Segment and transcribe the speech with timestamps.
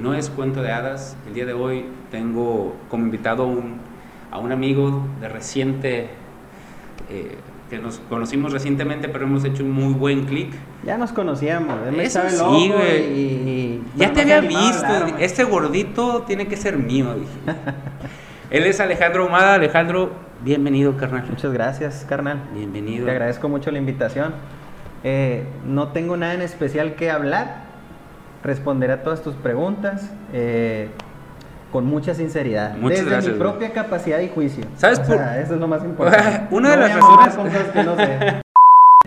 [0.00, 1.16] No es cuento de hadas.
[1.26, 3.76] El día de hoy tengo como invitado a un,
[4.30, 6.08] a un amigo de reciente,
[7.08, 7.36] eh,
[7.68, 10.52] que nos conocimos recientemente, pero hemos hecho un muy buen clic.
[10.84, 13.12] Ya nos conocíamos, él me Eso sí, güey.
[13.12, 17.58] y, y- Ya te había visto, hablar, este gordito tiene que ser mío, dije.
[18.50, 19.54] Él es Alejandro Humada.
[19.54, 20.10] Alejandro,
[20.42, 21.24] bienvenido, carnal.
[21.30, 22.42] Muchas gracias, carnal.
[22.52, 23.04] Bienvenido.
[23.04, 24.34] Te agradezco mucho la invitación.
[25.04, 27.69] Eh, no tengo nada en especial que hablar.
[28.42, 30.88] Responderé a todas tus preguntas eh,
[31.72, 32.74] con mucha sinceridad.
[32.76, 34.64] Muchas desde gracias, mi propia capacidad y juicio.
[34.76, 36.46] ¿Sabes O por- sea, Eso es lo más importante.
[36.54, 38.42] Una de No las razones- con cosas que no sé.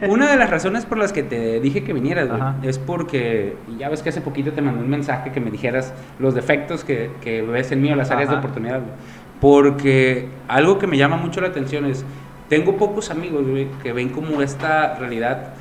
[0.10, 2.56] Una de las razones por las que te dije que vinieras, Ajá.
[2.64, 6.34] es porque ya ves que hace poquito te mandé un mensaje que me dijeras los
[6.36, 8.44] defectos que, que ves en mí o las áreas de Ajá.
[8.44, 8.80] oportunidad.
[8.80, 8.92] güey.
[9.40, 12.04] Porque algo que me llama mucho la atención es,
[12.50, 15.54] tengo pocos amigos güey, que ven como esta realidad,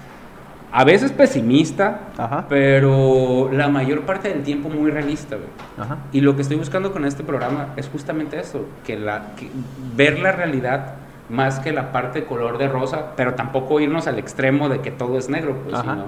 [0.72, 2.46] a veces pesimista, Ajá.
[2.48, 5.36] pero la mayor parte del tiempo muy realista.
[5.36, 5.48] güey.
[5.78, 5.98] Ajá.
[6.12, 9.50] Y lo que estoy buscando con este programa es justamente eso, que la que
[9.94, 10.94] ver la realidad
[11.28, 15.18] más que la parte color de rosa, pero tampoco irnos al extremo de que todo
[15.18, 15.92] es negro, pues, Ajá.
[15.92, 16.04] sino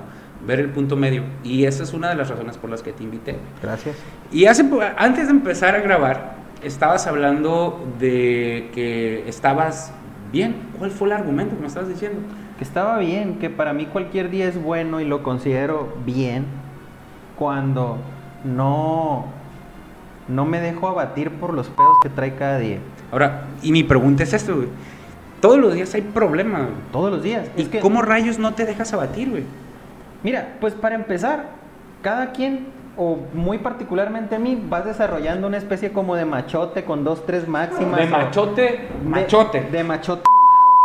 [0.47, 1.23] ver el punto medio.
[1.43, 3.37] Y esa es una de las razones por las que te invité.
[3.63, 3.97] Gracias.
[4.33, 4.65] Y hace
[4.97, 9.93] antes de empezar a grabar, estabas hablando de que estabas
[10.33, 10.57] bien.
[10.79, 12.19] ¿Cuál fue el argumento que me estabas diciendo?
[12.59, 16.45] Que estaba bien, que para mí cualquier día es bueno y lo considero bien
[17.37, 17.97] cuando
[18.45, 19.25] no,
[20.29, 22.79] no me dejo abatir por los pedos que trae cada día.
[23.11, 24.69] Ahora, y mi pregunta es esto, güey.
[25.41, 26.75] Todos los días hay problemas, güey.
[26.93, 27.49] Todos los días.
[27.57, 29.45] ¿Y Es que, cómo rayos no te dejas abatir, güey?
[30.23, 31.47] Mira, pues para empezar,
[32.03, 37.03] cada quien, o muy particularmente a mí, vas desarrollando una especie como de machote con
[37.05, 37.99] dos, tres máximas.
[38.01, 39.61] De o- machote, de- machote.
[39.71, 40.23] De, machote.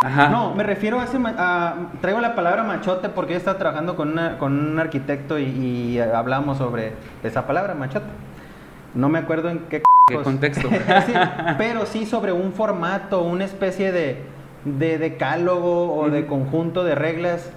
[0.02, 0.28] Ajá.
[0.30, 1.18] No, me refiero a ese.
[1.24, 5.44] a- traigo la palabra machote porque yo estaba trabajando con, una- con un arquitecto y,
[5.44, 8.06] y hablamos sobre esa palabra, machote.
[8.94, 10.68] No me acuerdo en qué, ¿Qué contexto?
[11.06, 11.12] Sí,
[11.58, 14.22] pero sí sobre un formato, una especie de,
[14.64, 17.50] de decálogo o de conjunto de reglas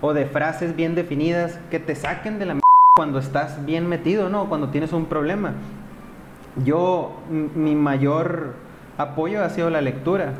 [0.00, 2.60] o de frases bien definidas que te saquen de la m-
[2.96, 4.44] cuando estás bien metido, ¿no?
[4.48, 5.52] Cuando tienes un problema.
[6.64, 8.54] Yo, mi mayor
[8.98, 10.32] apoyo ha sido la lectura.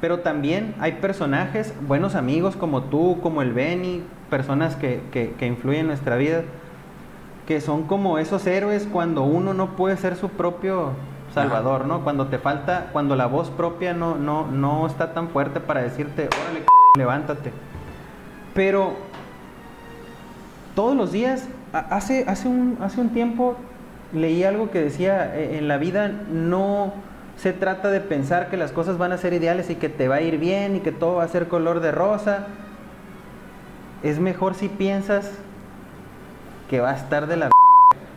[0.00, 5.46] Pero también hay personajes, buenos amigos como tú, como el Benny, personas que, que, que
[5.46, 6.42] influyen en nuestra vida,
[7.46, 10.92] que son como esos héroes cuando uno no puede ser su propio
[11.34, 12.02] salvador, ¿no?
[12.02, 16.28] Cuando te falta, cuando la voz propia no, no, no está tan fuerte para decirte,
[16.28, 16.64] órale,
[16.96, 17.52] levántate.
[18.54, 18.94] Pero
[20.74, 23.56] todos los días, hace, hace, un, hace un tiempo
[24.12, 26.92] leí algo que decía, "Eh, en la vida no
[27.40, 30.16] se trata de pensar que las cosas van a ser ideales y que te va
[30.16, 32.46] a ir bien y que todo va a ser color de rosa.
[34.02, 35.30] Es mejor si piensas
[36.68, 37.50] que va a estar de la...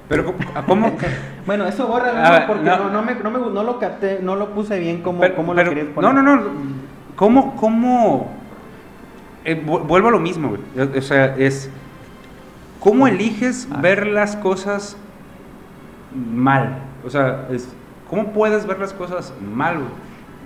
[0.09, 0.91] Pero ¿cómo- ¿a ¿cómo?
[1.45, 2.77] Bueno, eso borra ver, porque no.
[2.77, 5.53] no, no, me, no, me- no lo capté, no lo puse bien como, Pero- como
[5.55, 6.13] pero- lo querías poner.
[6.13, 6.43] No, no, no.
[7.15, 8.31] ¿Cómo, cómo?
[9.45, 10.61] eh, vu- vuelvo a lo mismo, güey.
[10.87, 11.69] O- O sea, es
[12.79, 13.79] cómo eliges Ah.
[13.81, 14.95] ver las cosas
[16.13, 16.77] mal.
[17.05, 17.67] O sea, es
[18.13, 19.75] cómo puedes ver las cosas mal.
[19.75, 19.87] güey?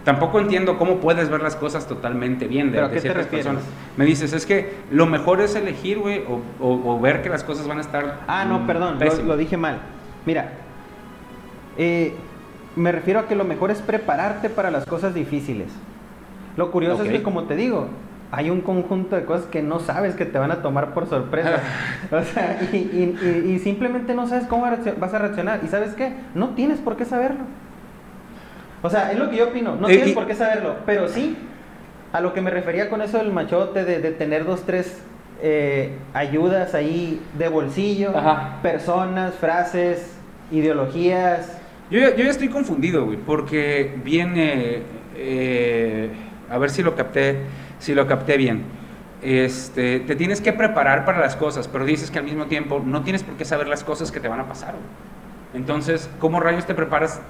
[0.05, 3.23] Tampoco entiendo cómo puedes ver las cosas totalmente bien de, ¿Pero de qué te ciertas
[3.25, 3.45] refieres?
[3.47, 3.69] personas.
[3.97, 7.43] Me dices, es que lo mejor es elegir, güey, o, o- o ver que las
[7.43, 8.19] cosas van a estar.
[8.25, 9.79] Ah, no, mm, perdón, lo, dije mal.
[10.25, 10.51] Mira,
[11.77, 12.13] eh,
[12.77, 15.67] me refiero a que lo mejor es prepararte para las cosas difíciles.
[16.55, 17.87] Lo curioso es que, como te digo,
[18.31, 21.59] hay un conjunto de cosas que no sabes que te van a tomar por sorpresa.
[22.11, 23.17] o sea, y, y-
[23.47, 24.65] y- y simplemente no sabes cómo
[24.99, 25.61] vas a reaccionar.
[25.63, 26.13] ¿Y sabes qué?
[26.35, 27.41] No tienes por qué saberlo.
[28.81, 29.75] O sea, es lo que yo opino.
[29.75, 30.75] No Eh, tienes por qué saberlo.
[30.85, 31.37] Pero sí,
[32.13, 35.01] a lo que me refería con eso del machote, de, de tener dos, tres
[35.41, 38.59] eh, ayudas ahí de bolsillo, Ajá.
[38.61, 40.15] personas, frases,
[40.51, 41.57] ideologías.
[41.89, 44.81] Yo, ya- yo ya estoy confundido, güey, porque viene,
[45.15, 46.09] eh,
[46.49, 47.37] a ver si lo capté,
[47.79, 48.65] si lo capté bien.
[49.21, 53.01] Este, te tienes que preparar para las cosas, pero dices que al mismo tiempo no
[53.01, 54.75] tienes por qué saber las cosas que te van a pasar.
[55.53, 57.21] Entonces, ¿cómo rayos te preparas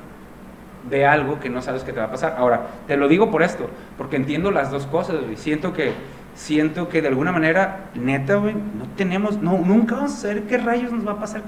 [0.90, 2.36] de algo que no sabes que te va a pasar?
[2.38, 5.38] Ahora, te lo digo por esto, porque entiendo las dos cosas, güey.
[5.38, 5.94] Siento que,
[6.36, 10.58] siento que de alguna manera, neta, güey, no tenemos, no, nunca vamos a saber qué
[10.58, 11.44] rayos nos va a pasar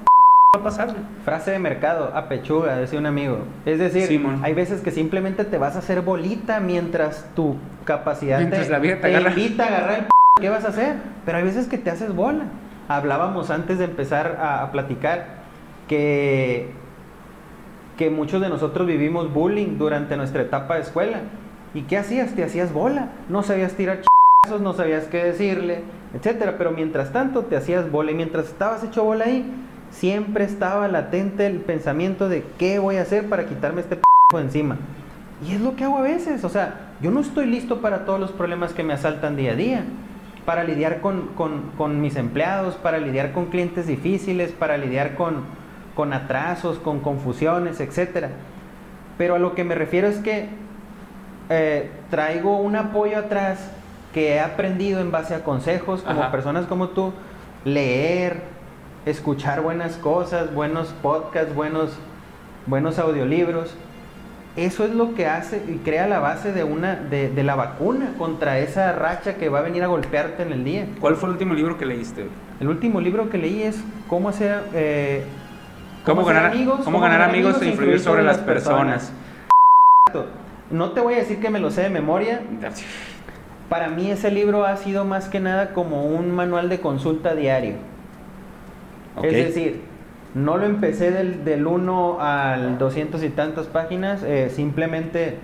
[0.56, 0.96] va va a pasar.
[1.24, 3.40] Frase de mercado, a pechuga, decía un amigo.
[3.66, 4.40] Es decir, Simón.
[4.44, 7.56] hay veces que simplemente te vas a hacer bolita mientras tu
[7.86, 9.30] capacidad Mientras te, la vida te te agarra.
[9.30, 10.10] invita a agarrar el p
[10.42, 10.96] ¿qué vas a hacer?
[11.26, 12.46] Pero hay veces que te haces bola.
[12.88, 15.26] Hablábamos antes de empezar a, a platicar
[15.88, 16.72] que,
[17.98, 21.20] que muchos de nosotros vivimos bullying durante nuestra etapa de escuela.
[21.74, 22.34] ¿Y qué hacías?
[22.34, 23.10] Te hacías bola.
[23.28, 24.02] No sabías tirar
[24.44, 25.84] chazos, no sabías qué decirle,
[26.16, 26.56] etcétera.
[26.58, 29.46] Pero mientras tanto te hacías bola y mientras estabas hecho bola ahí,
[29.92, 34.02] siempre estaba latente el pensamiento de qué voy a hacer para quitarme este p
[34.34, 34.78] de encima.
[35.48, 36.44] Y es lo que hago a veces.
[36.44, 39.56] O sea, yo no estoy listo para todos los problemas que me asaltan día a
[39.56, 39.84] día.
[40.46, 45.44] Para lidiar con, con- con mis empleados, para lidiar con clientes difíciles, para lidiar con,
[45.96, 48.30] con atrasos, con confusiones, etcétera.
[49.18, 50.48] Pero a lo que me refiero es que
[51.50, 53.72] eh, traigo un apoyo atrás
[54.14, 56.32] que he aprendido en base a consejos, como Ajá.
[56.32, 57.14] personas como tú,
[57.64, 58.42] leer,
[59.06, 61.92] escuchar buenas cosas, buenos podcasts, buenos,
[62.66, 63.76] buenos audiolibros.
[64.56, 68.14] Eso es lo que hace y crea la base de una de, de la vacuna
[68.18, 70.88] contra esa racha que va a venir a golpearte en el día.
[71.00, 72.28] ¿Cuál fue el último libro que leíste?
[72.60, 75.24] El último libro que leí es cómo hacer eh,
[76.06, 76.54] ¿Cómo, ganar
[76.84, 79.12] cómo, ganar amigos e influir sobre las personas?
[80.72, 82.42] No te voy a decir que me lo sé de memoria.
[83.70, 87.76] Para mí ese libro ha sido más que nada como un manual de consulta diario.
[89.24, 89.82] Es decir,
[90.34, 95.38] no lo empecé del, del 1 al 200 y tantas páginas, eh, simplemente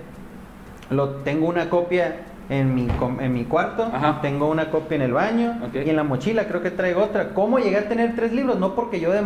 [0.90, 2.16] lo tengo una copia
[2.48, 2.86] en mi,
[3.20, 4.20] en mi cuarto, Ajá.
[4.22, 7.30] tengo una copia en el baño y en la mochila creo que traigo otra.
[7.30, 8.58] ¿Cómo llegué a tener tres libros?
[8.58, 9.20] No porque yo de,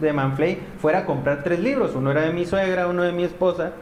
[0.00, 3.24] de Manflay fuera a comprar tres libros, uno era de mi suegra, uno de mi
[3.24, 3.72] esposa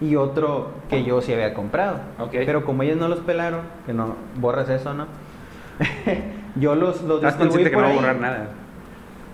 [0.00, 1.98] y otro que yo sí había comprado.
[2.18, 2.32] Ok.
[2.32, 5.06] Pero como ellos no los pelaron, que no borras eso, ¿no?
[6.56, 8.48] yo los, los distribuí consciente que por no a borrar nada.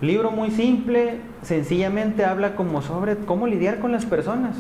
[0.00, 4.56] Libro muy simple, sencillamente habla como sobre cómo lidiar con las personas.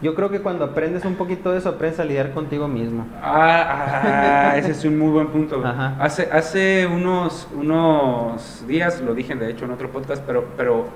[0.00, 3.06] Yo creo que cuando aprendes un poquito de eso, aprendes a lidiar contigo mismo.
[3.22, 5.60] Ah, ah, ese es un muy buen punto.
[5.64, 5.96] Ajá.
[6.00, 10.86] Hace, hace unos, unos días, lo dije de hecho en otro podcast, pero, pero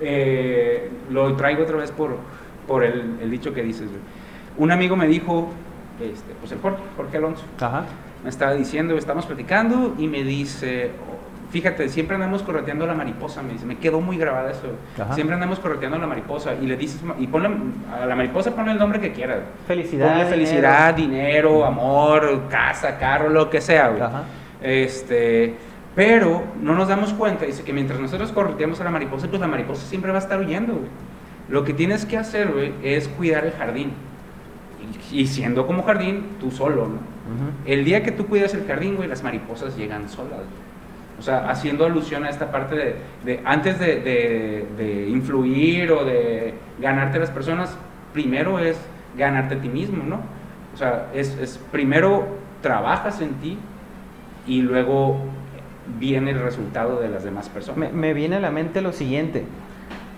[0.00, 2.16] eh, lo traigo otra vez por,
[2.66, 3.88] por el, el dicho que dices.
[4.56, 5.48] Un amigo me dijo,
[6.00, 7.84] este, pues el Jorge, Jorge Alonso, Ajá.
[8.24, 10.90] me estaba diciendo, estamos platicando y me dice,
[11.50, 14.66] fíjate, siempre andamos correteando a la mariposa, me dice, me quedó muy grabada eso.
[15.00, 15.14] Ajá.
[15.14, 17.50] Siempre andamos correteando a la mariposa y le dices, y ponle,
[17.92, 19.40] a la mariposa ponle el nombre que quieras.
[19.66, 20.06] Felicidad.
[20.08, 20.36] Ponle dinero.
[20.36, 24.02] felicidad, dinero, amor, casa, carro, lo que sea, güey.
[24.02, 24.24] Ajá.
[24.62, 25.54] Este,
[25.94, 29.48] pero no nos damos cuenta, dice que mientras nosotros correteamos a la mariposa, pues la
[29.48, 30.88] mariposa siempre va a estar huyendo, güey.
[31.48, 33.92] Lo que tienes que hacer, güey, es cuidar el jardín.
[35.10, 36.94] Y, y siendo como jardín, tú solo, ¿no?
[36.94, 37.50] Ujú.
[37.64, 40.38] El día que tú cuidas el jardín, güey, las mariposas llegan solas.
[40.38, 40.67] güey.
[41.18, 46.04] O sea, haciendo alusión a esta parte de, de antes de, de- de influir o
[46.04, 47.76] de ganarte a las personas,
[48.12, 48.78] primero es
[49.16, 50.20] ganarte a ti mismo, ¿no?
[50.74, 52.26] O sea, es, es primero
[52.62, 53.58] trabajas en ti
[54.46, 55.18] y luego
[55.98, 57.78] viene el resultado de las demás personas.
[57.78, 59.44] Me, me viene a la mente lo siguiente.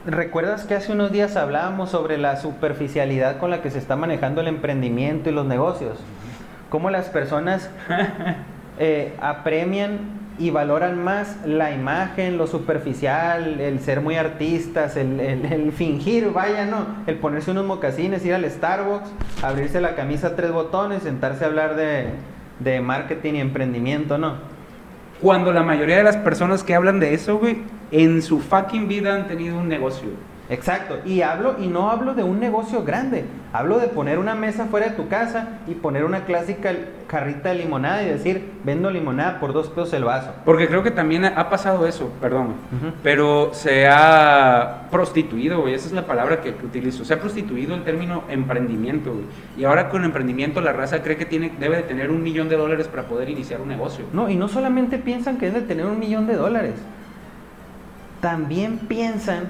[0.07, 4.41] ¿Recuerdas que hace unos días hablábamos sobre la superficialidad con la que se está manejando
[4.41, 5.99] el emprendimiento y los negocios?
[6.69, 7.71] Cómo las personas
[8.79, 15.45] eh, apremian y valoran más la imagen, lo superficial, el ser muy artistas, el, el-
[15.53, 16.87] el fingir, vaya, ¿no?
[17.07, 19.11] El ponerse unos mocasines, ir al Starbucks,
[19.43, 22.07] abrirse la camisa tres botones, sentarse a hablar de,
[22.61, 24.35] de marketing y emprendimiento, ¿no?
[25.21, 27.59] Cuando la mayoría de las personas que hablan de eso, güey,
[27.91, 30.09] en su fucking vida han tenido un negocio.
[30.51, 34.67] Exacto, y hablo y no hablo de un negocio grande, hablo de poner una mesa
[34.67, 36.75] fuera de tu casa y poner una clásica
[37.07, 40.33] carrita de limonada y decir, vendo limonada por dos pesos el vaso.
[40.45, 42.55] Porque creo que también ha pasado eso, perdón,
[43.05, 47.77] pero se ha prostituido, güey, esa es la palabra que, que utilizo, se ha prostituido
[47.77, 49.27] el término emprendimiento, güey.
[49.57, 52.57] Y ahora con emprendimiento la raza cree que tiene, debe de tener un millón de
[52.57, 54.05] dólares para poder iniciar un negocio.
[54.13, 56.75] No, y no solamente piensan que deben de tener un millón de dólares,
[58.21, 59.45] también piensan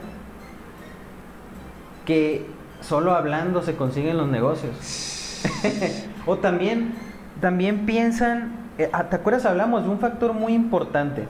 [2.05, 2.47] que
[2.81, 5.43] solo hablando se consiguen los negocios.
[6.27, 6.95] o también,
[7.41, 9.47] también piensan, eh, ah, ¿te acuerdas?
[9.47, 11.27] Hablamos de un factor muy importante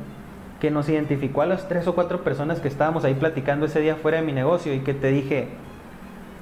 [0.61, 3.97] que nos identificó a las tres o cuatro personas que estábamos ahí platicando ese día
[3.97, 5.49] fuera de mi negocio y que te dije,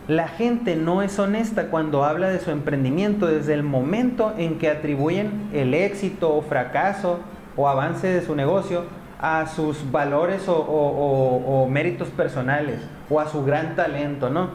[0.08, 4.70] la gente no es honesta cuando habla de su emprendimiento desde el momento en que
[4.70, 7.20] atribuyen el éxito o fracaso
[7.56, 8.85] o avance de su negocio
[9.18, 14.50] a sus valores o, méritos personales o a su gran talento, ¿no?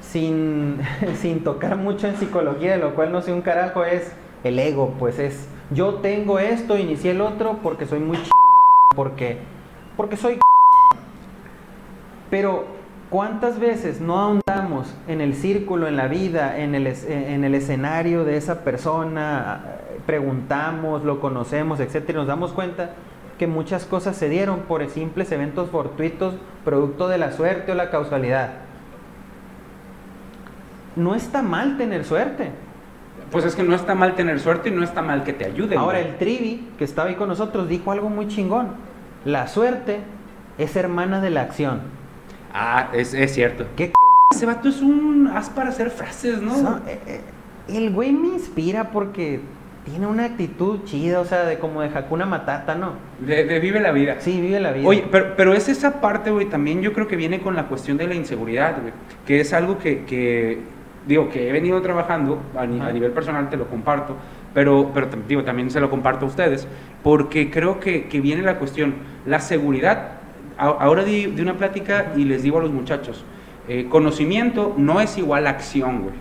[0.00, 0.80] Sin,
[1.16, 4.12] sin tocar mucho en psicología, de lo cual no sé un carajo, es
[4.44, 8.18] el ego, pues es yo tengo esto, inicié el otro porque soy muy
[8.96, 9.38] porque
[9.96, 10.40] porque soy
[12.28, 12.64] pero
[13.08, 18.24] ¿cuántas veces no ahondamos en el círculo, en la vida, en el, en el escenario
[18.24, 22.90] de esa persona, preguntamos, lo conocemos, etcétera, y nos damos cuenta
[23.38, 27.90] que muchas cosas se dieron por simples eventos fortuitos, producto de la suerte o la
[27.90, 28.50] causalidad?
[30.96, 32.50] No está mal tener suerte.
[33.30, 35.78] Pues es que no está mal tener suerte y no está mal que te ayuden.
[35.78, 36.10] Ahora güey.
[36.10, 38.68] el Trivi, que estaba ahí con nosotros, dijo algo muy chingón.
[39.24, 40.00] La suerte
[40.58, 41.82] es hermana de la acción.
[42.52, 43.66] Ah, es, es cierto.
[43.76, 43.92] ¿Qué
[44.34, 46.54] Ese vato es un as para hacer frases, ¿no?
[46.56, 47.20] So- eh, eh,
[47.68, 49.40] el güey me inspira porque
[49.84, 52.92] tiene una actitud chida, o sea, de como de Hakuna Matata, ¿no?
[53.18, 54.16] De, de vive la vida.
[54.18, 54.86] Sí, vive la vida.
[54.86, 57.96] Oye, pero, pero es esa parte, güey, también yo creo que viene con la cuestión
[57.96, 58.92] de la inseguridad, güey,
[59.26, 60.58] que es algo que, que,
[61.06, 64.16] digo, que he venido trabajando a, ni- a nivel personal, te lo comparto,
[64.52, 66.68] pero, pero digo, también se lo comparto a ustedes,
[67.02, 68.94] porque creo que, que viene la cuestión,
[69.24, 70.08] la seguridad,
[70.58, 73.24] a- ahora di, di una plática y les digo a los muchachos,
[73.66, 76.14] eh, conocimiento no es igual a acción, güey.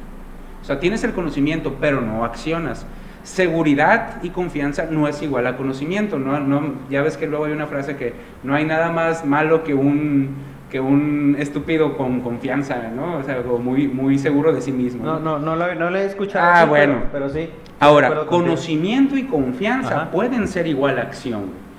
[0.62, 2.86] O sea, tienes el conocimiento, pero no accionas.
[3.24, 6.18] Seguridad y confianza no es igual a conocimiento.
[6.20, 9.64] No, no, ya ves que luego hay una frase que no hay nada más malo
[9.64, 10.36] que un,
[10.70, 13.18] que un estúpido con confianza, ¿no?
[13.18, 15.04] O sea, muy, muy seguro de sí mismo.
[15.04, 16.46] no, no, no, lo, no le he escuchado.
[16.46, 17.04] Ah, bueno.
[17.12, 17.50] Pero, sí.
[17.80, 20.12] Ahora, conocimiento y confianza Ajá.
[20.12, 21.70] pueden ser igual a acción.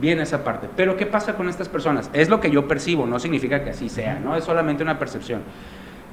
[0.00, 0.68] Bien esa parte.
[0.76, 2.08] Pero ¿qué pasa con estas personas?
[2.12, 4.36] Es lo que yo percibo, no significa que así sea, ¿no?
[4.36, 5.42] Es solamente una percepción.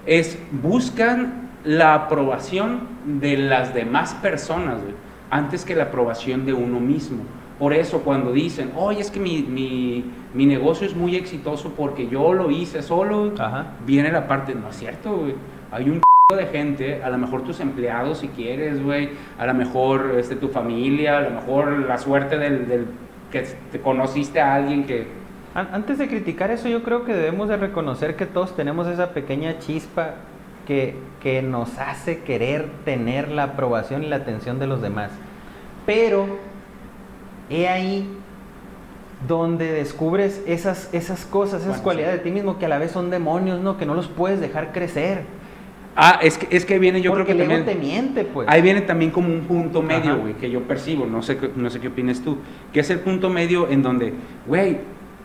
[0.08, 4.94] Es buscan la aprobación de las demás personas, güey,
[5.30, 7.24] antes que la aprobación de uno mismo.
[7.60, 10.04] Por eso cuando dicen, oye, es que mi, mi,
[10.34, 13.68] mi negocio es muy exitoso porque yo lo hice solo, Ajá.
[13.86, 15.36] viene la parte, no es cierto, güey.
[15.72, 16.02] Hay un
[16.36, 20.50] de gente, a lo mejor tus empleados si quieres, güey, a lo mejor este, tu
[20.50, 22.88] familia, a lo mejor la suerte del, del
[23.32, 23.42] que
[23.72, 25.08] te conociste a alguien que...
[25.54, 29.12] An- Antes de criticar eso, yo creo que debemos de reconocer que todos tenemos esa
[29.12, 30.16] pequeña chispa
[30.66, 35.12] que, que nos hace querer tener la aprobación y la atención de los demás.
[35.86, 36.38] Pero
[37.50, 38.10] he ahí
[39.28, 42.92] donde descubres esas, esas cosas, esas Bueno, cualidades de ti mismo que a la vez
[42.92, 43.78] son demonios, ¿no?
[43.78, 45.24] Que no los puedes dejar crecer.
[45.96, 47.66] Ah, es que, es que viene, yo porque creo que también...
[47.66, 48.48] te miente, pues.
[48.50, 51.70] Ahí viene también como un punto medio, güey, que yo percibo, no sé, qué- no
[51.70, 52.38] sé qué opinas tú,
[52.74, 54.14] que es el punto medio en donde,
[54.46, 54.80] güey,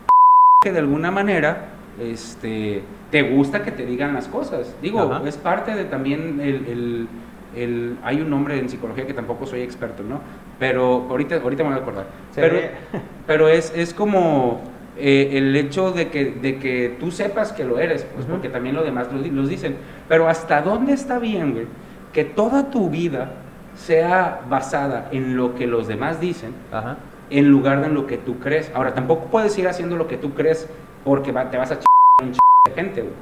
[0.63, 4.75] que de alguna manera este, te gusta que te digan las cosas.
[4.81, 5.27] Digo, Ajá.
[5.27, 7.07] es parte de también el, el-
[7.55, 10.21] el- Hay un nombre en psicología que tampoco soy experto, ¿no?
[10.59, 12.05] Pero ahorita, ahorita me voy a acordar.
[12.31, 12.71] Se pero ve.
[13.27, 14.61] pero es, es como
[14.97, 18.75] eh, el hecho de que, de que tú sepas que lo eres, pues porque también
[18.75, 19.75] los demás los, di- los dicen.
[20.07, 21.65] Pero ¿hasta dónde está bien, güey?
[22.13, 23.31] Que toda tu vida
[23.75, 26.97] sea basada en lo que los demás dicen Ajá.
[27.29, 28.71] en lugar de en lo que tú crees.
[28.73, 30.69] Ahora, tampoco puedes ir haciendo lo que tú crees
[31.03, 31.85] porque va- te vas a ch
[32.23, 33.13] un ch de gente, güey.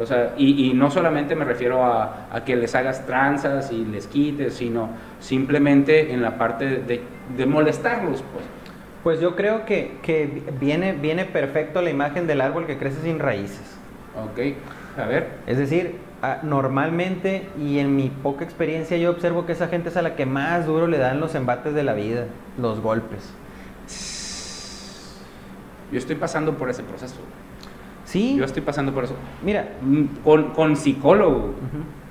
[0.00, 3.84] O sea, y, y no solamente me refiero a, a que les hagas tranzas y
[3.84, 4.88] les quites, sino
[5.20, 7.02] simplemente en la parte de,
[7.36, 8.44] de molestarlos, pues.
[9.02, 13.18] Pues yo creo que, que viene, viene perfecto la imagen del árbol que crece sin
[13.18, 13.76] raíces.
[14.16, 14.56] Ok,
[14.98, 15.26] a ver.
[15.46, 15.96] Es decir,
[16.42, 20.24] normalmente y en mi poca experiencia yo observo que esa gente es a la que
[20.24, 22.26] más duro le dan los embates de la vida,
[22.58, 23.34] los golpes.
[25.92, 27.16] Yo estoy pasando por ese proceso.
[28.04, 29.14] Sí, Yo estoy pasando por eso.
[29.44, 31.54] mira, Mm, Con, con psicólogo.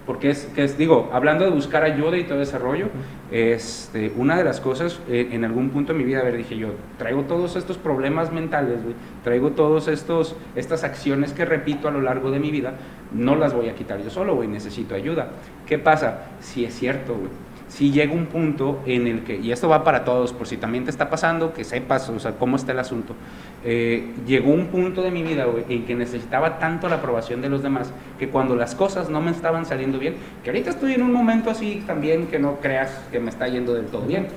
[0.05, 2.88] Porque es, que es, digo, hablando de buscar ayuda y todo ese rollo,
[3.31, 6.57] este, una de las cosas, eh, en algún punto de mi vida, a ver, dije
[6.57, 11.91] yo, traigo todos estos problemas mentales, güey, traigo todos estos, estas acciones que repito a
[11.91, 12.73] lo largo de mi vida,
[13.13, 15.29] no las voy a quitar yo solo, güey, necesito ayuda.
[15.67, 16.25] ¿Qué pasa?
[16.39, 17.29] Si es cierto, güey,
[17.71, 20.83] si llega un punto en el que, y esto va para todos, por si también
[20.83, 23.15] te está pasando, que sepas, o sea, cómo está el asunto,
[23.63, 27.47] eh, llegó un punto de mi vida, güey, en que necesitaba tanto la aprobación de
[27.47, 31.01] los demás, que cuando las cosas no me estaban saliendo bien, que ahorita estoy en
[31.01, 34.27] un momento así también que no creas que me está yendo del todo bien,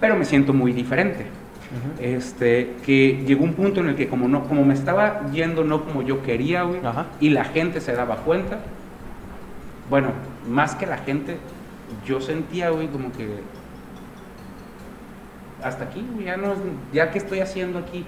[0.00, 1.26] pero me siento muy diferente.
[2.00, 5.84] Este, que llegó un punto en el que como no, como me estaba yendo no
[5.84, 6.80] como yo quería, güey,
[7.20, 8.58] y la gente se daba cuenta,
[9.88, 10.08] bueno,
[10.48, 11.36] más que la gente,
[12.04, 13.28] yo sentía, güey, como que
[15.62, 16.54] hasta aquí, güey, ya no,
[16.92, 18.04] ya qué estoy haciendo aquí.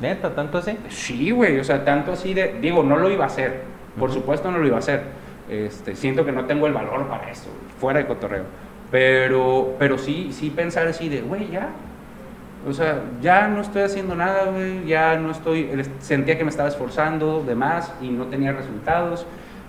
[0.00, 0.76] Neta, tanto así.
[0.88, 3.62] Sí, güey, o sea, tanto así de, digo, no lo iba a hacer,
[3.98, 4.18] por Ujú.
[4.20, 5.02] supuesto no lo iba a hacer.
[5.48, 8.44] Este, siento que no tengo el valor para eso, güey, fuera de cotorreo.
[8.90, 11.70] Pero, pero sí, sí pensar así de, güey, ya.
[12.68, 16.68] O sea, ya no estoy haciendo nada, güey, ya no estoy, sentía que me estaba
[16.68, 19.24] esforzando de más y no tenía resultados.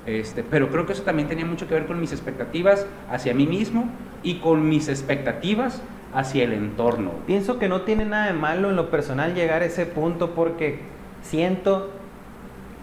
[0.07, 3.45] Este, pero creo que eso también tenía mucho que ver con mis expectativas hacia mí
[3.45, 3.89] mismo
[4.23, 5.81] y con mis expectativas
[6.13, 7.11] hacia el entorno.
[7.27, 10.79] Pienso que no tiene nada de malo en lo personal llegar a ese punto porque
[11.21, 11.89] siento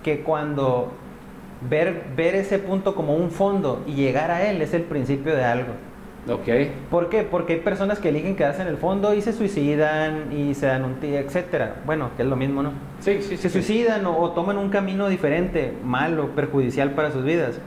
[0.03, 0.93] que cuando
[1.69, 5.45] ver, ver ese punto como un fondo y llegar a él es el principio de
[5.45, 5.73] algo.
[6.29, 6.49] Ok.
[6.91, 7.23] ¿Por qué?
[7.23, 10.85] Porque hay personas que eligen quedarse en el fondo y se suicidan y se dan
[10.85, 11.77] un tiro, etcétera.
[11.85, 12.73] Bueno, que es lo mismo, ¿no?
[13.01, 17.61] Sí, sí, Se suicidan o, o toman un camino diferente, malo, perjudicial para sus vidas.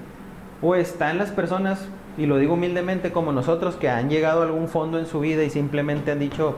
[0.61, 1.87] O están las personas,
[2.17, 5.43] y lo digo humildemente como nosotros, que han llegado a algún fondo en su vida
[5.43, 6.55] y simplemente han dicho,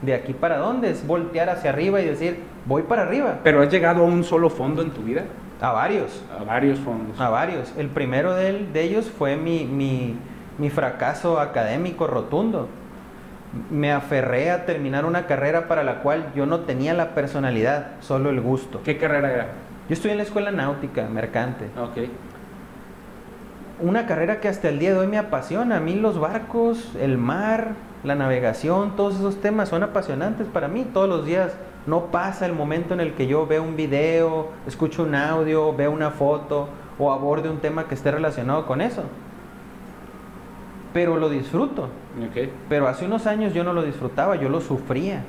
[0.00, 0.90] ¿de aquí para dónde?
[0.90, 3.40] Es voltear hacia arriba y decir, voy para arriba.
[3.44, 5.24] ¿Pero has llegado a un solo fondo en tu vida?
[5.60, 6.24] A varios.
[6.38, 7.20] A varios fondos.
[7.20, 7.72] A varios.
[7.76, 10.14] El primero de, de ellos fue mi, mi,
[10.58, 12.68] mi fracaso académico rotundo.
[13.70, 18.28] Me aferré a terminar una carrera para la cual yo no tenía la personalidad, solo
[18.28, 18.82] el gusto.
[18.84, 19.46] ¿Qué carrera era?
[19.88, 21.70] Yo estoy en la escuela náutica, mercante.
[21.80, 22.08] Ok.
[23.80, 25.76] Una carrera que hasta el día de hoy me apasiona.
[25.76, 27.68] A mí los barcos, el mar,
[28.04, 30.84] la navegación, todos esos temas son apasionantes para mí.
[30.92, 35.04] Todos los días no pasa el momento en el que yo veo un video, escucho
[35.04, 39.04] un audio, veo una foto o aborde un tema que esté relacionado con eso.
[40.92, 41.88] Pero lo disfruto.
[42.68, 45.22] Pero hace unos años yo no lo disfrutaba, yo lo sufría.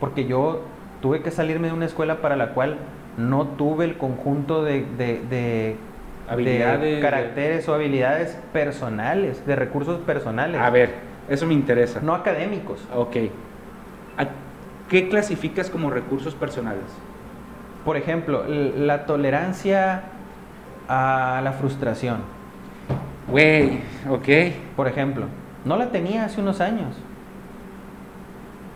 [0.00, 0.62] Porque yo
[1.00, 2.76] tuve que salirme de una escuela para la cual
[3.16, 5.76] no tuve el conjunto de, de- de-
[6.28, 10.60] Habilidades, de de- caracteres o habilidades personales, de recursos personales.
[10.60, 10.90] A ver,
[11.28, 12.00] eso me interesa.
[12.02, 12.86] No académicos.
[12.94, 13.16] Ok.
[14.18, 14.26] ¿A
[14.90, 16.84] ¿Qué clasificas como recursos personales?
[17.84, 20.02] Por ejemplo, la tolerancia
[20.88, 22.18] a la frustración.
[23.30, 24.28] Güey, ok.
[24.76, 25.26] Por ejemplo,
[25.64, 26.96] no la tenía hace unos años.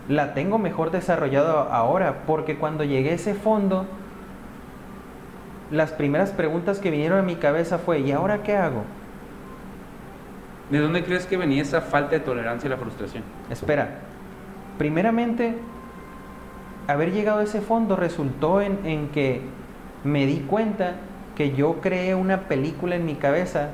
[0.07, 3.85] La tengo mejor desarrollado ahora porque cuando llegué a ese fondo,
[5.71, 8.83] las primeras preguntas que vinieron a mi cabeza fue, ¿y ahora qué hago?
[10.69, 13.23] ¿De dónde crees que venía esa falta de tolerancia a la frustración?
[13.49, 13.99] Espera,
[14.77, 15.55] primeramente,
[16.87, 19.41] haber llegado a ese fondo resultó en, en que
[20.03, 20.95] me di cuenta
[21.35, 23.69] que yo creé una película en mi cabeza,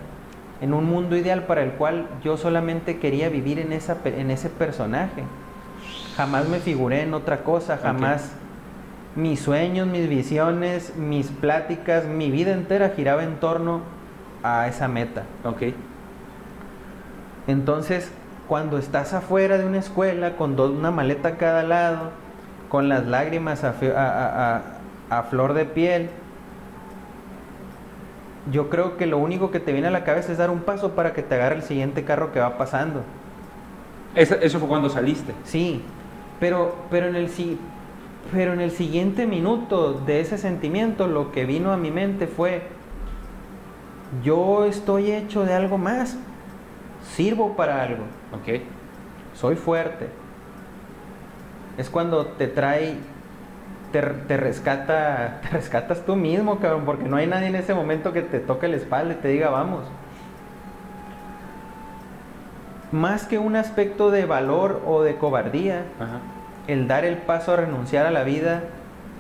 [0.62, 4.50] en un mundo ideal para el cual yo solamente quería vivir en, esa, en ese
[4.50, 5.24] personaje.
[6.18, 8.32] Jamás me figuré en otra cosa, jamás
[9.16, 13.82] mis sueños, mis visiones, mis pláticas, mi vida entera giraba en torno
[14.44, 15.24] a esa meta.
[15.46, 15.64] Ok.
[17.48, 18.12] Entonces,
[18.48, 22.12] cuando estás afuera de una escuela con dos- una maleta a cada lado,
[22.70, 26.10] con las lágrimas a, fe- a- a- a- a flor de piel,
[28.52, 30.92] yo creo que lo único que te viene a la cabeza es dar un paso
[30.92, 33.04] para que te agarre el siguiente carro que va pasando.
[34.16, 35.34] Eso fue cuando saliste.
[35.44, 35.82] Sí,
[36.40, 37.30] pero, pero, en el,
[38.32, 42.64] pero en el siguiente minuto de ese sentimiento lo que vino a mi mente fue,
[44.24, 46.18] yo estoy hecho de algo más,
[47.16, 48.04] sirvo para algo.
[48.34, 48.62] Ok.
[49.36, 50.08] soy fuerte.
[51.78, 52.98] Es cuando te trae,
[53.92, 58.14] te, te rescata, te rescatas tú mismo, cabrón, porque no hay nadie en ese momento
[58.14, 59.84] que te toque la espalda y te diga vamos.
[62.92, 66.20] Más que un aspecto de valor o de cobardía, Ajá.
[66.68, 68.64] el dar el paso a renunciar a la vida,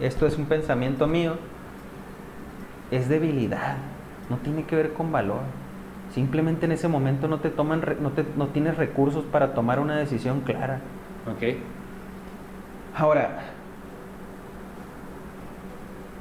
[0.02, 1.36] esto es un pensamiento mío,
[2.90, 3.76] es debilidad,
[4.30, 5.42] no tiene que ver con valor.
[6.16, 9.98] Simplemente en ese momento no te toman, no, te- no tienes recursos para tomar una
[9.98, 10.80] decisión clara.
[11.32, 11.58] Ok.
[12.96, 13.38] Ahora,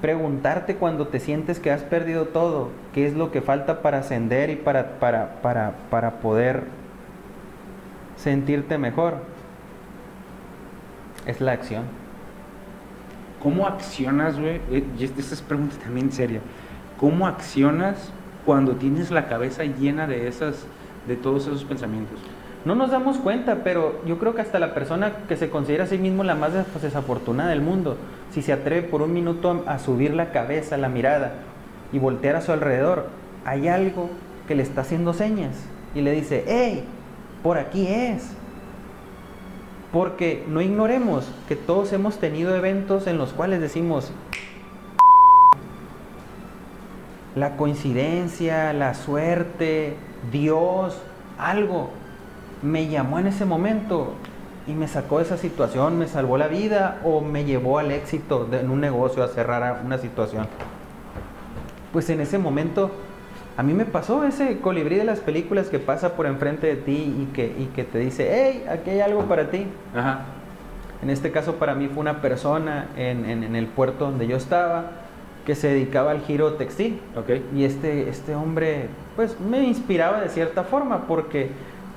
[0.01, 4.51] preguntarte cuando te sientes que has perdido todo, qué es lo que falta para ascender
[4.51, 6.65] y para, para, para, para poder
[8.17, 9.19] sentirte mejor,
[11.27, 11.85] es la acción.
[13.43, 14.61] ¿Cómo accionas, güey?
[14.71, 16.41] Eh, esta es pregunta también seria.
[16.99, 18.11] ¿Cómo accionas
[18.45, 20.67] cuando tienes la cabeza llena de esas,
[21.07, 22.19] de todos esos pensamientos?
[22.65, 25.87] No nos damos cuenta, pero yo creo que hasta la persona que se considera a
[25.87, 27.97] sí mismo la más des- desafortunada del mundo,
[28.33, 31.33] si se atreve por un minuto a, a subir la cabeza, la mirada
[31.93, 33.07] y voltear a su alrededor,
[33.45, 34.11] hay algo
[34.47, 35.55] que le está haciendo señas
[35.95, 36.85] y le dice, hey,
[37.43, 38.33] por aquí es.
[39.93, 44.13] Porque no ignoremos que todos hemos tenido eventos en los cuales decimos,
[47.35, 49.95] la coincidencia, la suerte,
[50.33, 51.01] Dios,
[51.39, 51.91] algo
[52.63, 54.15] me llamó en ese momento
[54.67, 58.45] y me sacó de esa situación, me salvó la vida o me llevó al éxito
[58.45, 60.47] de- en un negocio, a cerrar una situación.
[61.93, 62.91] Pues en ese momento
[63.57, 67.15] a mí me pasó ese colibrí de las películas que pasa por enfrente de ti
[67.23, 69.67] y que, y que te dice, hey, aquí hay algo para ti.
[69.97, 70.21] Ajá.
[71.03, 74.37] En este caso para mí fue una persona en, en- en el puerto donde yo
[74.37, 74.91] estaba
[75.47, 77.01] que se dedicaba al giro textil.
[77.55, 81.49] Y este, este hombre, pues me inspiraba de cierta forma porque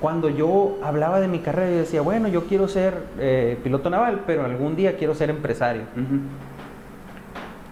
[0.02, 4.24] cuando yo hablaba de mi carrera, yo decía, bueno, yo quiero ser eh, piloto naval,
[4.26, 5.82] pero algún día quiero ser empresario.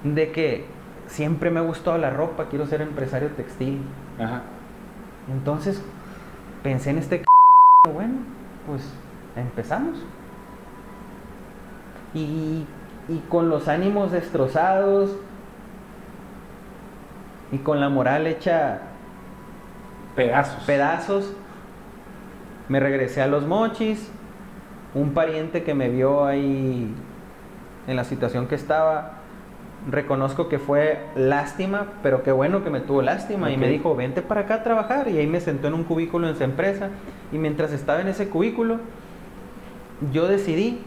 [0.04, 0.64] De que
[1.08, 3.82] siempre me ha gustado la ropa, quiero ser empresario textil.
[4.18, 4.42] Ajá.
[5.30, 5.82] Entonces
[6.62, 7.24] pensé en este c-
[7.92, 8.14] bueno,
[8.66, 8.88] pues
[9.36, 9.98] empezamos.
[12.14, 12.64] Y,
[13.08, 15.16] y con los ánimos destrozados
[17.52, 18.82] y con la moral hecha
[20.16, 20.64] Pedazos.
[20.64, 21.32] pedazos,
[22.70, 24.10] me regresé a los mochis.
[24.94, 26.92] Un pariente que me vio ahí
[27.86, 29.18] en la situación que estaba,
[29.88, 34.22] reconozco que fue lástima, pero qué bueno que me tuvo lástima y me dijo, vente
[34.22, 35.08] para acá a trabajar.
[35.08, 36.88] Y ahí me sentó en un cubículo en su empresa.
[37.32, 38.78] Y mientras estaba en ese cubículo,
[40.12, 40.80] yo decidí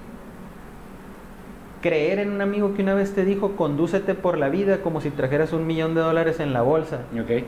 [1.81, 5.09] creer en un amigo que una vez te dijo, condúcete por la vida como si
[5.09, 7.01] trajeras un millón de dólares en la bolsa.
[7.13, 7.43] Ok.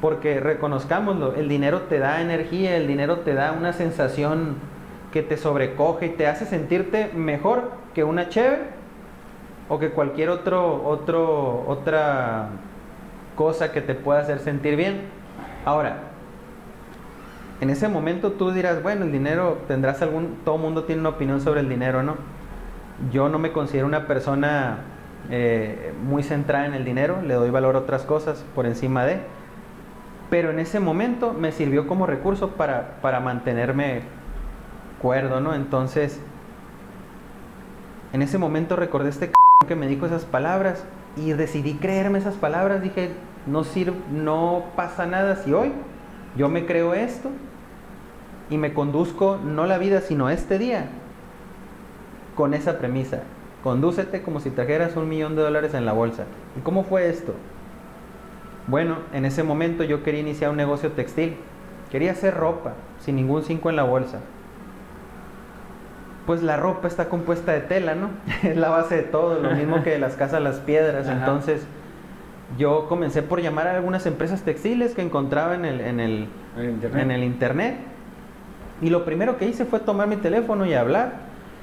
[0.00, 4.56] Porque reconozcámoslo, el dinero te da energía, el dinero te da una sensación
[5.12, 8.62] que te sobrecoge y te hace sentirte mejor que una chévere
[9.68, 12.48] o que cualquier otro, otro, otra
[13.36, 15.02] cosa que te pueda hacer sentir bien.
[15.64, 16.10] Ahora,
[17.60, 21.40] en ese momento tú dirás, bueno, el dinero, tendrás algún, todo mundo tiene una opinión
[21.40, 22.16] sobre el dinero, ¿no?
[23.12, 24.78] Yo no me considero una persona
[25.30, 29.20] eh, muy centrada en el dinero, le doy valor a otras cosas por encima de,
[30.30, 34.02] pero en ese momento me sirvió como recurso para, para mantenerme
[35.02, 35.54] cuerdo, ¿no?
[35.54, 36.20] Entonces,
[38.12, 39.32] en ese momento recordé este c
[39.66, 40.84] que me dijo esas palabras
[41.16, 43.10] y decidí creerme esas palabras, dije,
[43.46, 45.72] no sirve, no pasa nada si hoy
[46.36, 47.30] yo me creo esto
[48.48, 50.86] y me conduzco no la vida, sino este día
[52.36, 53.22] con esa premisa.
[53.62, 56.24] Condúcete como si trajeras un millón de dólares en la bolsa.
[56.56, 57.34] ¿Y cómo fue esto?
[58.70, 61.34] Bueno, en ese momento yo quería iniciar un negocio textil.
[61.90, 64.20] Quería hacer ropa, sin ningún cinco en la bolsa.
[66.24, 68.10] Pues la ropa está compuesta de tela, ¿no?
[68.48, 71.08] Es la base de todo, lo mismo que de las casas las piedras.
[71.08, 71.18] Ajá.
[71.18, 71.66] Entonces,
[72.58, 76.62] yo comencé por llamar a algunas empresas textiles que encontraba en el, en el, En
[76.64, 77.02] el internet.
[77.02, 77.74] en el internet.
[78.82, 81.14] Y lo primero que hice fue tomar mi teléfono y hablar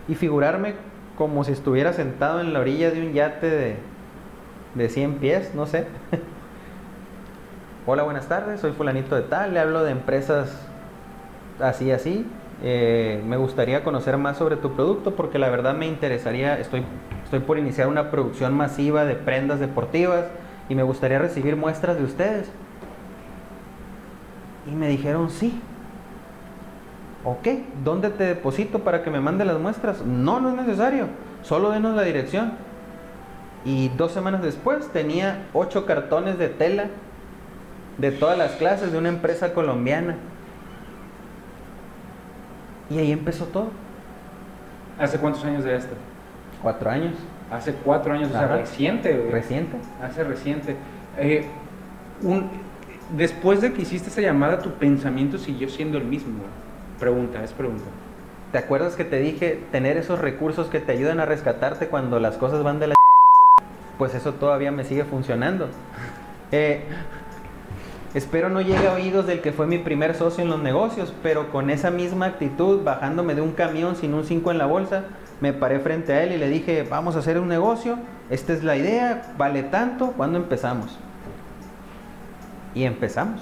[0.10, 0.74] y figurarme
[1.18, 3.76] como si estuviera sentado en la orilla de un yate de,
[4.76, 5.88] de 100 pies, no sé.
[7.90, 10.54] Hola, buenas tardes, soy fulanito de tal, le hablo de empresas
[11.62, 12.26] así, así.
[12.62, 16.84] Eh, me gustaría conocer más sobre tu producto porque la verdad me interesaría, estoy,
[17.24, 20.26] estoy por iniciar una producción masiva de prendas deportivas
[20.68, 22.50] y me gustaría recibir muestras de ustedes.
[24.70, 25.58] Y me dijeron sí.
[27.24, 27.48] Ok,
[27.86, 30.02] ¿dónde te deposito para que me mande las muestras?
[30.06, 31.06] No, no es necesario,
[31.42, 32.52] solo denos la dirección.
[33.64, 36.88] Y dos semanas después tenía ocho cartones de tela
[37.98, 40.16] de todas las clases de una empresa colombiana.
[42.90, 43.70] Y ahí empezó todo.
[45.00, 45.94] ¿Hace cuántos años de esto?
[46.62, 47.14] Cuatro años.
[47.52, 49.32] Hace cuatro años, o sea, reciente, güey.
[49.32, 49.78] Reciente.
[50.02, 50.76] Hace reciente.
[51.18, 51.46] Eh,
[52.22, 52.50] un,
[53.16, 56.40] después de que hiciste esa llamada, tu pensamiento siguió siendo el mismo.
[57.00, 57.86] Pregunta, es pregunta.
[58.52, 62.38] ¿Te acuerdas que te dije tener esos recursos que te ayudan a rescatarte cuando las
[62.38, 62.96] cosas van de la...
[63.98, 65.68] Pues eso todavía me sigue funcionando.
[66.52, 66.84] Eh,
[68.14, 71.52] espero no llegue a oídos del que fue mi primer socio en los negocios, pero
[71.52, 75.04] con esa misma actitud, bajándome de un camión sin un 5 en la bolsa,
[75.42, 77.98] me paré frente a él y le dije, vamos a hacer un negocio,
[78.30, 80.98] esta es la idea, vale tanto, ¿cuándo empezamos?
[82.74, 83.42] Y empezamos.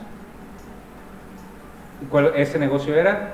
[2.10, 3.34] ¿Cuál, ¿Ese negocio era?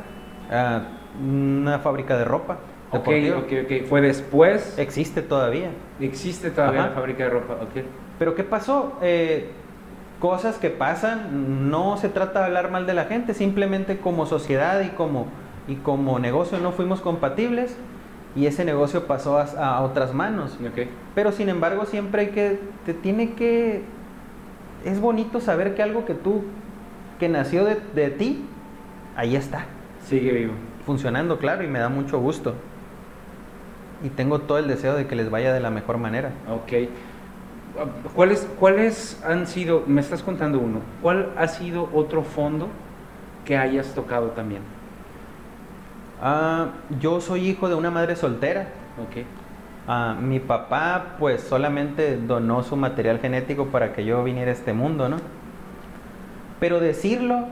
[0.51, 0.81] Ah,
[1.19, 2.57] una fábrica de ropa.
[2.91, 3.37] Ok, deportiva.
[3.37, 3.87] ok, ok.
[3.87, 4.77] Fue después.
[4.77, 5.71] Existe todavía.
[5.99, 6.89] Existe todavía Ajá.
[6.89, 7.85] la fábrica de ropa, ok.
[8.19, 8.97] Pero ¿qué pasó?
[9.01, 9.49] Eh,
[10.21, 14.79] cosas que pasan, no se trata de hablar mal de la gente, simplemente como sociedad
[14.81, 15.25] y como,
[15.67, 17.75] y como negocio no fuimos compatibles
[18.35, 20.57] y ese negocio pasó a, a otras manos.
[21.15, 23.83] Pero sin embargo siempre hay que, te tiene que,
[24.85, 26.43] es bonito saber que algo que tú,
[27.19, 28.45] que nació de, de ti,
[29.17, 29.65] ahí está,
[30.05, 30.53] Sigue vivo.
[30.85, 32.53] funcionando, claro, y me da mucho gusto.
[34.03, 36.31] Y tengo todo el deseo de que les vaya de la mejor manera.
[36.49, 36.89] Ok.
[38.13, 42.67] ¿Cuáles, ¿Cuáles han sido, me estás contando uno, cuál ha sido otro fondo
[43.45, 44.61] que hayas tocado también?
[46.21, 46.67] Ah,
[46.99, 48.67] yo soy hijo de una madre soltera.
[49.01, 49.25] Ok.
[49.87, 54.73] Ah, mi papá pues solamente donó su material genético para que yo viniera a este
[54.73, 55.17] mundo, ¿no?
[56.59, 57.47] Pero decirlo,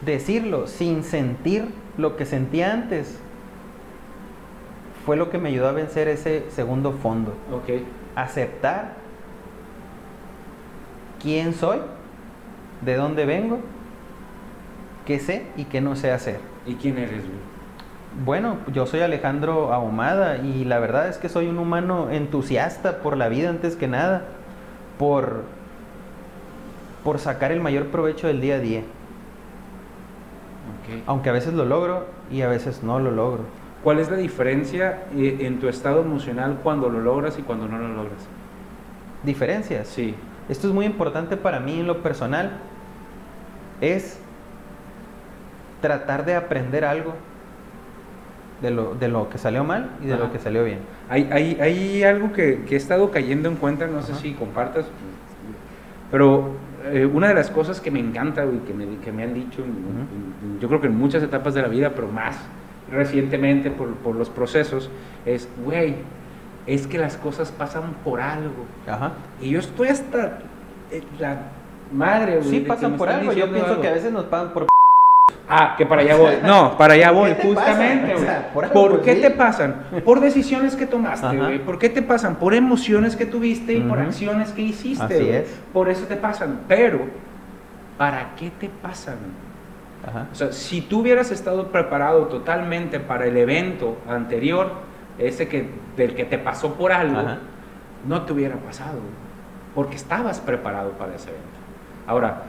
[0.00, 3.20] decirlo sin sentir lo que sentía antes,
[5.04, 7.34] fue lo que me ayudó a vencer ese segundo fondo.
[7.52, 7.82] Ok.
[8.16, 8.92] Aceptar
[11.20, 11.78] quién soy,
[12.82, 13.60] de dónde vengo
[15.04, 16.40] qué sé y qué no sé hacer.
[16.66, 17.54] ¿Y quién eres, güey?
[18.24, 23.16] Bueno, yo soy Alejandro Ahumada y la verdad es que soy un humano entusiasta por
[23.16, 24.22] la vida antes que nada,
[24.98, 25.42] por,
[27.02, 28.82] por sacar el mayor provecho del día a día.
[31.06, 33.44] Aunque a veces lo logro y a veces no lo logro.
[33.84, 37.78] ¿Cuál es la diferencia eh, en tu estado emocional cuando lo logras y cuando no
[37.78, 38.26] lo logras?
[39.22, 39.86] Diferencias.
[39.88, 40.14] Sí.
[40.48, 42.52] Esto es muy importante para mí en lo personal.
[43.82, 44.18] Es
[45.82, 47.14] tratar de aprender algo
[48.62, 50.24] de lo, de lo que salió mal y de Ajá.
[50.24, 50.78] lo que salió bien.
[51.10, 54.20] Hay, hay, hay algo que, que he estado cayendo en cuenta, no sé Ajá.
[54.22, 54.86] si compartas,
[56.10, 56.52] pero
[56.86, 59.62] eh, una de las cosas que me encanta, güey, que me, que me han dicho,
[59.62, 59.68] en-
[60.52, 62.36] en- yo creo que en muchas etapas de la vida, pero más
[62.94, 64.90] recientemente por, por los procesos,
[65.26, 65.96] es, güey,
[66.66, 68.64] es que las cosas pasan por algo.
[68.86, 69.12] Ajá.
[69.40, 70.38] Y yo estoy hasta
[70.90, 71.38] eh, la
[71.92, 72.48] madre, güey.
[72.48, 73.32] Sí pasan por algo.
[73.32, 73.82] Yo pienso algo.
[73.82, 74.66] que a veces nos pagan por...
[75.46, 76.34] Ah, que para allá voy.
[76.42, 78.12] No, para allá ¿Por voy, justamente.
[78.12, 78.26] O güey.
[78.26, 79.20] sea, por por algo, qué sí.
[79.20, 79.84] te pasan?
[80.04, 81.58] Por decisiones que tomaste, güey.
[81.58, 82.36] ¿Por qué te pasan?
[82.36, 85.04] Por emociones que tuviste y por acciones que hiciste.
[85.04, 85.60] Así es.
[85.72, 86.60] Por eso te pasan.
[86.66, 87.00] Pero,
[87.98, 89.16] ¿para qué te pasan?
[90.06, 90.28] Ajá.
[90.32, 94.70] O sea, si tú hubieras estado preparado totalmente para el evento anterior,
[95.18, 97.38] ese que, del que te pasó por algo, Ajá.
[98.06, 98.98] no te hubiera pasado,
[99.74, 101.46] porque estabas preparado para ese evento.
[102.06, 102.42] Ahora,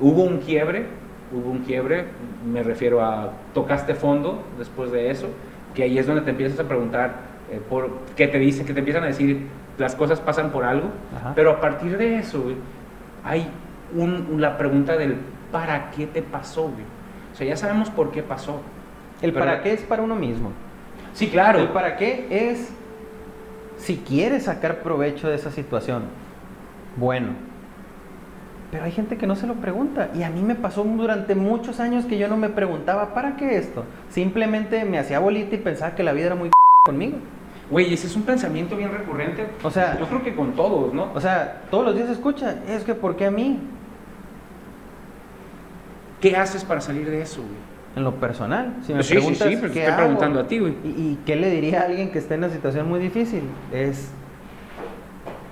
[0.00, 0.86] hubo un quiebre,
[1.32, 2.06] hubo un quiebre,
[2.46, 5.28] me refiero a tocaste fondo después de eso,
[5.74, 8.80] que ahí es donde te empiezas a preguntar eh, por qué te dicen, que te
[8.80, 9.46] empiezan a decir
[9.78, 11.32] las cosas pasan por algo, Ajá.
[11.34, 12.42] pero a partir de eso,
[13.24, 13.48] hay
[13.96, 15.16] un- la pregunta del
[15.52, 16.84] ¿para qué te pasó, güey?
[17.38, 18.60] O sea, ya sabemos por qué pasó.
[19.22, 20.50] El Pero- para qué es para uno mismo.
[21.12, 21.60] Sí, claro.
[21.60, 22.70] El para qué es
[23.76, 26.02] si quieres sacar provecho de esa situación.
[26.96, 27.28] Bueno.
[28.72, 30.08] Pero hay gente que no se lo pregunta.
[30.16, 33.56] Y a mí me pasó durante muchos años que yo no me preguntaba, ¿para qué
[33.56, 33.84] esto?
[34.10, 36.50] Simplemente me hacía bolita y pensaba que la vida era muy
[36.86, 37.18] conmigo.
[37.70, 39.46] Güey, ese es un pensamiento bien recurrente.
[39.62, 41.12] O sea- yo creo que con todos, ¿no?
[41.14, 43.60] O sea, todos los días se escucha, es que ¿por qué a mí?
[46.20, 47.54] ¿Qué haces para salir de eso, güey?
[47.96, 50.40] En lo personal, si me Sí, sí, preguntas sí, pero te qué estoy hago preguntando
[50.40, 50.74] a ti, güey.
[50.84, 53.42] ¿Y, y qué le diría a alguien que esté en una situación muy difícil?
[53.72, 54.10] Es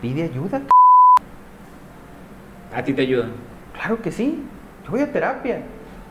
[0.00, 0.62] pide ayuda.
[2.74, 3.33] A ti te ayudan.
[3.74, 4.42] Claro que sí.
[4.85, 5.62] Yo voy a terapia.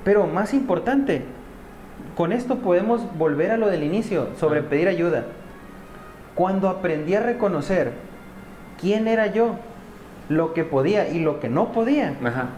[0.04, 1.24] Pero más importante,
[2.16, 4.70] con esto podemos volver a lo del inicio sobre Ajá.
[4.70, 5.26] pedir ayuda.
[6.34, 7.94] Cuando aprendí a reconocer
[8.80, 9.56] quién era yo,
[10.28, 12.50] lo que podía y lo que no podía, Ajá.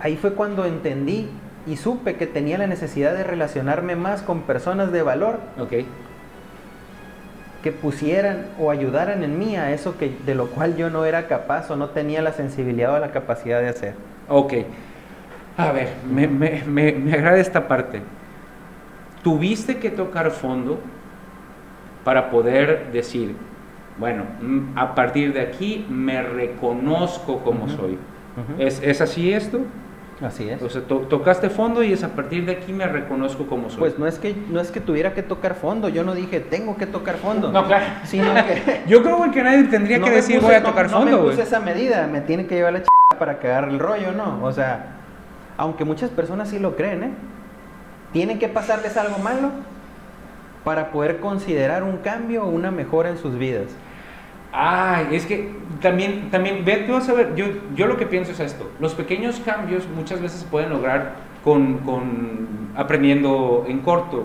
[0.00, 1.28] Ahí fue cuando entendí
[1.66, 5.72] y supe que tenía la necesidad de relacionarme más con personas de valor Ok.
[7.62, 11.28] que pusieran o ayudaran en mí a eso que de lo cual yo no era
[11.28, 13.94] capaz o no tenía la sensibilidad o la capacidad de hacer.
[14.28, 14.54] Ok.
[15.58, 18.00] A ver, me, me, me, me agrada esta parte.
[19.22, 20.80] Tuviste que tocar fondo
[22.04, 23.36] para poder decir,
[23.98, 27.98] bueno, mm, a partir de aquí me reconozco como soy.
[28.58, 29.60] ¿Es, ¿Es así esto?
[30.22, 30.60] Así es.
[30.62, 33.78] O sea, to- tocaste fondo y es a partir de aquí me reconozco como soy.
[33.78, 36.76] Pues no es que no es que tuviera que tocar fondo, yo no dije tengo
[36.76, 37.50] que tocar fondo.
[37.50, 37.86] No, claro.
[38.04, 40.60] Sino que Yo creo güey, que nadie tendría no que me decir puse- voy a
[40.60, 41.30] no- tocar no fondo, me güey.
[41.30, 42.86] puse esa medida, me tienen que llevar la ch
[43.18, 44.44] para agarre el rollo, ¿no?
[44.44, 44.96] O sea,
[45.56, 47.10] aunque muchas personas sí lo creen, ¿eh?
[48.12, 49.50] Tienen que pasarles algo malo
[50.64, 53.68] para poder considerar un cambio o una mejora en sus vidas.
[54.52, 58.32] Ay, es que también, también, ve, tú vas a ver, yo, yo lo que pienso
[58.32, 64.24] es esto, los pequeños cambios muchas veces se pueden lograr con, con aprendiendo en corto,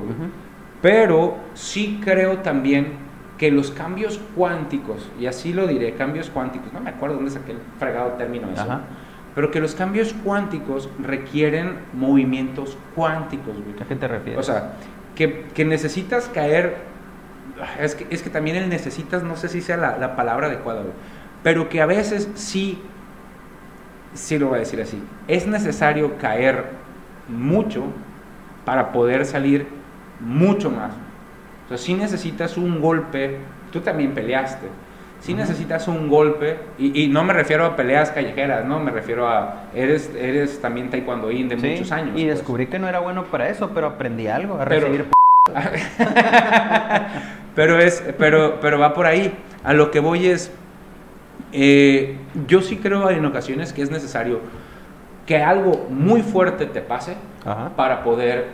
[0.81, 3.05] pero sí creo también
[3.37, 7.51] que los cambios cuánticos, y así lo diré, cambios cuánticos, no me acuerdo dónde saqué
[7.51, 8.81] el fregado término eso, Ajá.
[9.35, 13.81] pero que los cambios cuánticos requieren movimientos cuánticos, güey.
[13.81, 14.39] ¿A qué te refieres?
[14.39, 14.73] O sea,
[15.15, 16.94] que, que necesitas caer.
[17.79, 20.81] Es que, es que también el necesitas, no sé si sea la, la palabra adecuada,
[20.81, 20.93] güey,
[21.43, 22.81] pero que a veces sí,
[24.13, 26.65] sí lo voy a decir así, es necesario caer
[27.29, 27.83] mucho
[28.65, 29.67] para poder salir
[30.19, 30.91] mucho más.
[31.65, 33.37] O sea, sí necesitas un golpe,
[33.71, 34.67] tú también peleaste,
[35.21, 35.41] sí Ujú.
[35.41, 39.63] necesitas un golpe, y, y no me refiero a peleas callejeras, no, me refiero a,
[39.73, 42.09] eres, eres también taekwondoín de Sí, muchos años.
[42.19, 42.37] Y pues.
[42.37, 45.05] descubrí que no era bueno para eso, pero aprendí algo, a Pero- recibir
[47.55, 50.51] pero es pero pero va por ahí a lo que voy es
[51.51, 54.39] eh, yo sí creo en ocasiones que es necesario
[55.25, 57.15] que algo muy fuerte te pase
[57.45, 57.69] Ajá.
[57.75, 58.45] para poder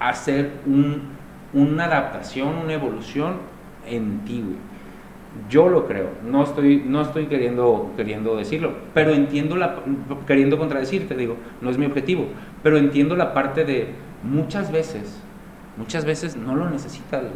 [0.00, 1.14] hacer un-
[1.52, 3.36] una adaptación una evolución
[3.86, 4.56] en ti güey.
[5.50, 9.78] Yo lo creo, no estoy, no estoy queriendo, queriendo decirlo, pero entiendo la,
[10.28, 12.26] queriendo contradecirte, digo, no es mi objetivo,
[12.62, 13.88] pero entiendo la parte de
[14.22, 15.20] muchas veces,
[15.76, 17.32] muchas veces no lo necesitas, güey.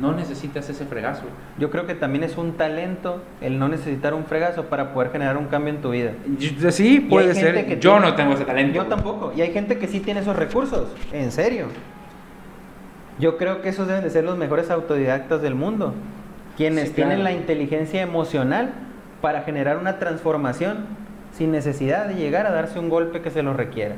[0.00, 1.22] No necesitas ese fregazo.
[1.58, 5.36] Yo creo que también es un talento el no necesitar un fregazo para poder generar
[5.36, 6.12] un cambio en tu vida.
[6.38, 8.74] Yo- Sí, puede ser, que yo tiene- no tengo ese talento.
[8.74, 9.32] Yo tampoco.
[9.36, 10.88] Y hay gente que sí tiene esos recursos.
[11.12, 11.66] En serio.
[13.18, 15.94] Yo creo que esos deben de ser los mejores autodidactas del mundo.
[16.56, 17.24] Quienes Sí, tienen claro.
[17.24, 18.70] la inteligencia emocional
[19.22, 20.86] para generar una transformación
[21.32, 23.94] sin necesidad de llegar a darse un golpe que se lo requiera.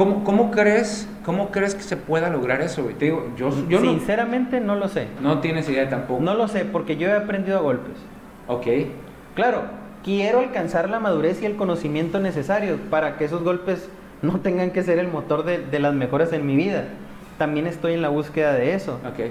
[0.00, 2.84] ¿Cómo, cómo crees, ¿Cómo crees que se pueda lograr eso?
[2.98, 5.08] Te digo, yo, Sinceramente no lo sé.
[5.20, 6.22] no tienes idea tampoco.
[6.22, 7.98] No lo sé porque yo he aprendido a golpes.
[8.46, 8.66] Ok,
[9.34, 9.64] Claro,
[10.02, 13.90] quiero alcanzar la madurez y el conocimiento necesarios para que esos golpes
[14.22, 16.84] no tengan que ser el motor de, de las mejoras en mi vida.
[17.36, 19.00] También estoy en la búsqueda de eso.
[19.06, 19.30] ok.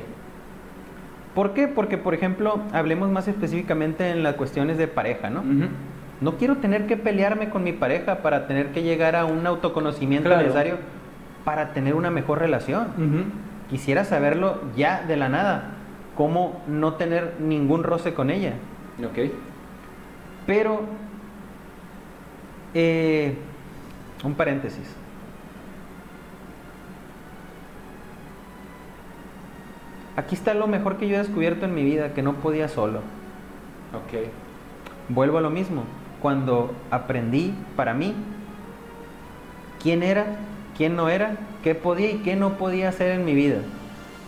[1.33, 1.67] ¿Por qué?
[1.67, 5.39] Porque, por ejemplo, hablemos más específicamente en las cuestiones de pareja, ¿no?
[5.39, 5.67] Ujú.
[6.21, 10.27] No quiero tener que pelearme con mi pareja para tener que llegar a un autoconocimiento
[10.29, 10.41] Claro.
[10.43, 10.75] necesario
[11.45, 12.87] para tener una mejor relación.
[13.69, 15.71] Quisiera saberlo ya de la nada,
[16.15, 18.53] cómo no tener ningún roce con ella.
[18.99, 19.31] Ok.
[20.45, 20.81] Pero,
[22.73, 23.37] eh,
[24.23, 24.93] un paréntesis.
[30.17, 32.99] Aquí está lo mejor que yo he descubierto en mi vida, que no podía solo.
[33.93, 34.27] Ok.
[35.07, 35.83] Vuelvo a lo mismo.
[36.21, 38.13] Cuando aprendí para mí
[39.81, 40.25] quién era,
[40.77, 41.31] quién no era,
[41.63, 43.59] qué podía y qué no podía hacer en mi vida.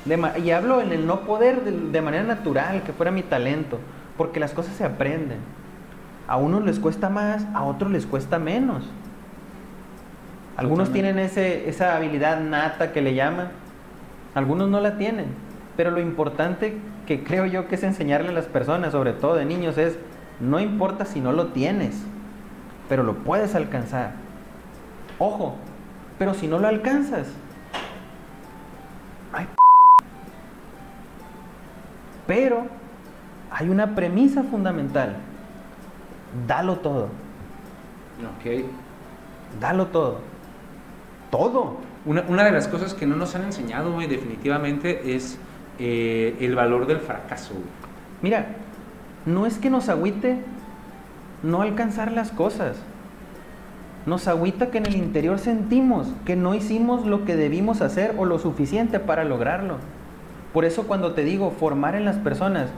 [0.05, 3.79] De y hablo en el no poder de, de manera natural, que fuera mi talento,
[4.17, 5.39] porque las cosas se aprenden.
[6.27, 8.89] A unos les cuesta más, a otros les cuesta menos.
[10.57, 11.13] Algunos Totalmente.
[11.13, 13.49] tienen ese, esa habilidad nata que le llaman,
[14.35, 15.27] algunos no la tienen.
[15.77, 16.77] Pero lo importante
[17.07, 19.97] que creo yo que es enseñarle a las personas, sobre todo de niños, es
[20.41, 21.95] no importa si no lo tienes,
[22.89, 24.13] pero lo puedes alcanzar.
[25.19, 25.55] Ojo,
[26.17, 27.27] pero si no lo alcanzas,
[29.33, 29.45] ay,
[32.27, 32.65] pero
[33.51, 35.15] hay una premisa fundamental.
[36.47, 37.09] Dalo todo,
[38.39, 38.63] Ok.
[39.59, 40.19] dalo todo.
[41.29, 41.77] Todo.
[42.05, 45.37] Una, una de las cosas que no nos han enseñado, güey, definitivamente es
[45.79, 47.65] eh, el valor del fracaso, güey.
[48.21, 48.47] Mira,
[49.25, 50.37] no es que nos agüite
[51.43, 52.77] no alcanzar las cosas.
[54.05, 58.25] Nos agüita que en el interior sentimos que no hicimos lo que debimos hacer o
[58.25, 59.77] lo suficiente para lograrlo.
[60.53, 62.69] Por eso cuando te digo formar en las personas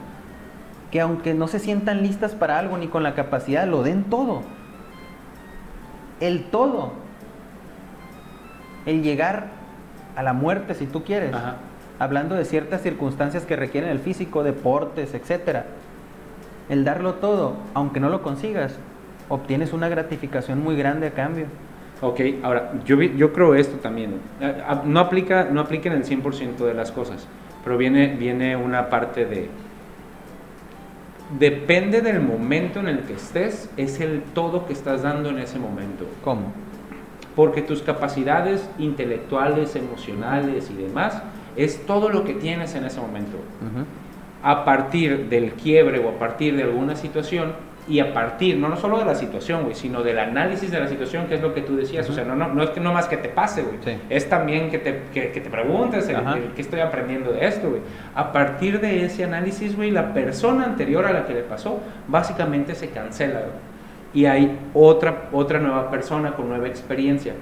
[0.90, 4.42] que aunque no se sientan listas para algo ni con la capacidad, lo den todo.
[6.20, 6.92] El todo.
[8.86, 9.46] El llegar
[10.14, 11.56] a la muerte si tú quieres Ajá.
[11.98, 15.66] hablando de ciertas circunstancias que requieren el físico, deportes, etcétera.
[16.68, 18.76] El darlo todo, aunque no lo consigas,
[19.28, 21.46] obtienes una gratificación muy grande a cambio.
[22.00, 24.14] Ok, ahora, yo, yo creo esto también.
[24.40, 27.26] eh, ah, No aplica, no aplica en el 100% de las cosas,
[27.62, 29.48] pero viene, viene una parte de...
[31.38, 35.58] Depende del momento en el que estés, es el todo que estás dando en ese
[35.58, 36.06] momento.
[36.22, 36.52] ¿Cómo?
[37.34, 41.22] Porque tus capacidades intelectuales, emocionales y demás,
[41.56, 43.36] es todo lo que tienes en ese momento.
[43.36, 43.84] Ujú.
[44.44, 47.52] A partir del quiebre o a partir de alguna situación
[47.88, 50.86] y a partir, no, no solo de la situación, güey, sino del análisis de la
[50.86, 52.08] situación, que es lo que tú decías.
[52.08, 53.76] O sea, no, no, no es que no más que te pase, güey.
[53.84, 54.00] Sí.
[54.10, 56.36] Es también que te, que, que te preguntes el, Ajá.
[56.36, 57.80] el qué estoy aprendiendo de esto, güey.
[58.14, 62.74] A partir de ese análisis, güey, la persona anterior a la que le pasó, básicamente
[62.74, 63.74] se cancela, güey.
[64.14, 67.32] Y hay otra, otra nueva persona con nueva experiencia.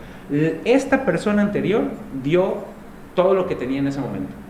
[0.64, 1.82] Esta persona anterior
[2.22, 2.58] dio
[3.14, 4.41] todo lo que tenía en ese momento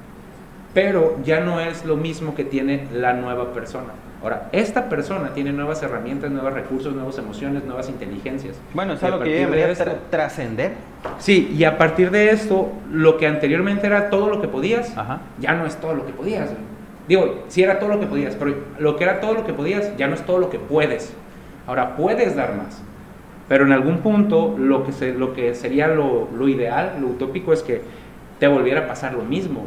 [0.74, 3.90] pero ya no es lo mismo que tiene la nueva persona.
[4.22, 8.54] Ahora, esta persona tiene nuevas herramientas, nuevos recursos, nuevas emociones, nuevas inteligencias.
[8.72, 10.72] Bueno, es algo que partir de trascender.
[11.18, 15.22] Sí, y a partir de esto, lo que anteriormente era todo lo que podías, Ajá.
[15.40, 16.50] ya no es todo lo que podías.
[17.08, 19.96] Digo, sí era todo lo que podías, pero lo que era todo lo que podías,
[19.96, 21.12] ya no es todo lo que puedes.
[21.66, 22.80] Ahora puedes dar más.
[23.48, 27.52] Pero en algún punto, lo que, se- lo que sería lo, lo ideal, lo utópico,
[27.52, 27.82] es que
[28.38, 29.66] te volviera a pasar lo mismo.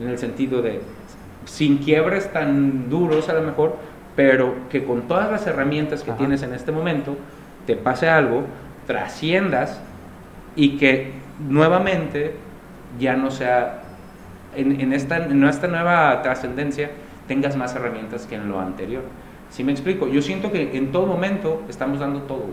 [0.00, 0.80] En el sentido de,
[1.44, 3.76] sin quiebres tan duros a lo mejor,
[4.16, 6.18] pero que con todas las herramientas que Ajá.
[6.18, 7.16] tienes en este momento,
[7.66, 8.44] te pase algo,
[8.86, 9.80] trasciendas
[10.56, 11.12] y que
[11.48, 12.34] nuevamente
[12.98, 13.82] ya no sea,
[14.56, 16.90] en, en esta, en esta nueva trascendencia,
[17.26, 19.02] tengas más herramientas que en lo anterior.
[19.50, 20.08] Si me explico?
[20.08, 22.46] Yo siento que en todo momento estamos dando todo.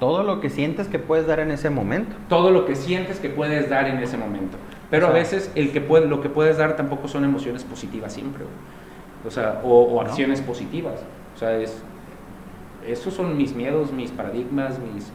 [0.00, 2.14] Todo lo que sientes que puedes dar en ese momento.
[2.28, 4.58] Todo lo que sientes que puedes dar en ese momento.
[4.90, 7.64] Pero O a sea- veces el que puede, lo que puedes dar tampoco son emociones
[7.64, 8.44] positivas siempre.
[9.26, 10.08] O sea, o, o No.
[10.08, 11.00] acciones positivas.
[11.34, 11.82] O sea, es,
[12.86, 15.10] esos son mis miedos, mis paradigmas, mis,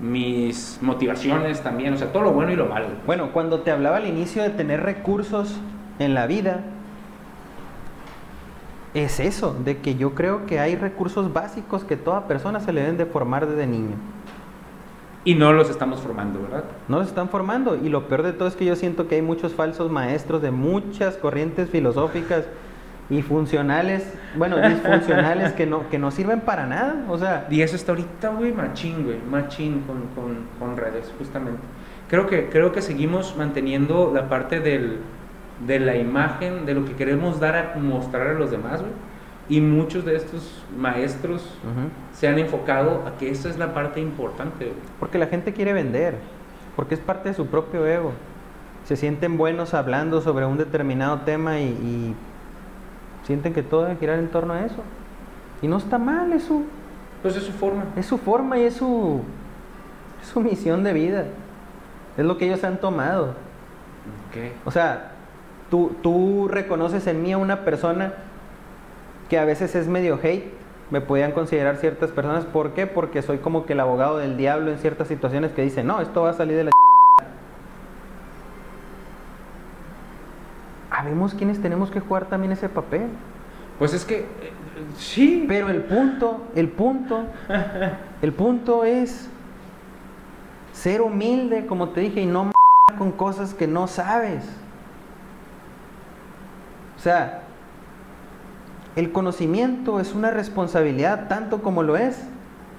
[0.00, 1.94] mis motivaciones también.
[1.94, 2.86] O sea, todo lo bueno y lo malo.
[3.06, 5.56] Bueno, cuando te hablaba al inicio de tener recursos
[5.98, 6.60] en la vida,
[8.92, 12.82] es eso, de que yo creo que hay recursos básicos que toda persona se le
[12.82, 13.96] deben de formar desde niño.
[15.24, 16.64] Y no los estamos formando, ¿verdad?
[16.86, 19.22] No los están formando y lo peor de todo es que yo siento que hay
[19.22, 22.44] muchos falsos maestros de muchas corrientes filosóficas
[23.10, 27.04] y funcionales, bueno, disfuncionales que no, que no sirven para nada.
[27.08, 31.60] O sea, Y eso está ahorita, güey, machín, güey, machín con, con, con redes, justamente.
[32.08, 34.98] Creo que, creo que seguimos manteniendo la parte del,
[35.66, 38.92] de la imagen, de lo que queremos dar a mostrar a los demás, güey.
[39.48, 41.46] Y muchos de estos maestros
[42.12, 44.76] se han enfocado a que esa es la parte importante, güey.
[44.98, 46.16] porque la gente quiere vender,
[46.76, 48.12] porque es parte de su propio ego.
[48.84, 52.14] Se sienten buenos hablando sobre un determinado tema y, y
[53.24, 54.82] sienten que todo debe girar en torno a eso.
[55.62, 56.64] Y no está mal, es su,
[57.22, 57.84] Pues es su forma.
[57.96, 59.22] es su forma y es su,
[60.22, 61.24] es su misión de vida.
[62.16, 63.34] Es lo que ellos han tomado.
[64.28, 64.52] Ok.
[64.66, 65.12] O sea,
[65.70, 68.12] tú, tú reconoces en mí a una persona
[69.28, 70.52] que a veces es medio hate,
[70.90, 72.44] me podían considerar ciertas personas.
[72.44, 72.86] ¿Por qué?
[72.86, 76.22] Porque soy como que el abogado del diablo en ciertas situaciones que dice, no, esto
[76.22, 76.70] va a salir de la...
[80.90, 83.08] Habemos quienes tenemos que jugar también ese papel.
[83.78, 84.26] Pues es que, eh,
[84.96, 87.24] sí, Pero el punto, el punto,
[88.22, 89.28] el punto es
[90.72, 92.52] ser humilde, como te dije, y no m-
[92.96, 94.44] con cosas que no sabes.
[96.96, 97.42] O sea,
[98.96, 102.18] el conocimiento es una responsabilidad tanto como lo es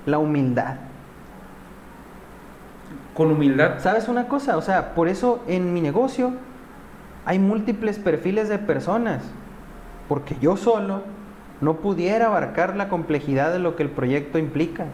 [0.06, 0.76] la humildad.
[3.14, 3.80] con humildad.
[3.80, 4.58] ¿Sabes una cosa?
[4.58, 6.34] O sea, por eso en mi negocio
[7.26, 9.24] hay múltiples perfiles de personas,
[10.10, 11.02] porque yo solo
[11.62, 14.86] no pudiera abarcar la complejidad de lo que el proyecto implica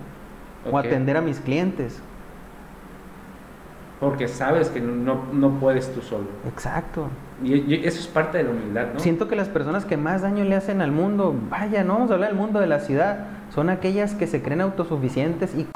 [0.71, 1.99] o atender a mis clientes.
[4.01, 6.25] Porque sabes que no, no puedes tú solo.
[6.47, 7.07] Exacto.
[7.43, 8.99] Y, y eso es parte de la humildad, ¿no?
[8.99, 12.15] Siento que las personas que más daño le hacen al mundo, vaya, no vamos a
[12.15, 15.67] hablar del mundo de la ciudad, son aquellas que se creen autosuficientes y,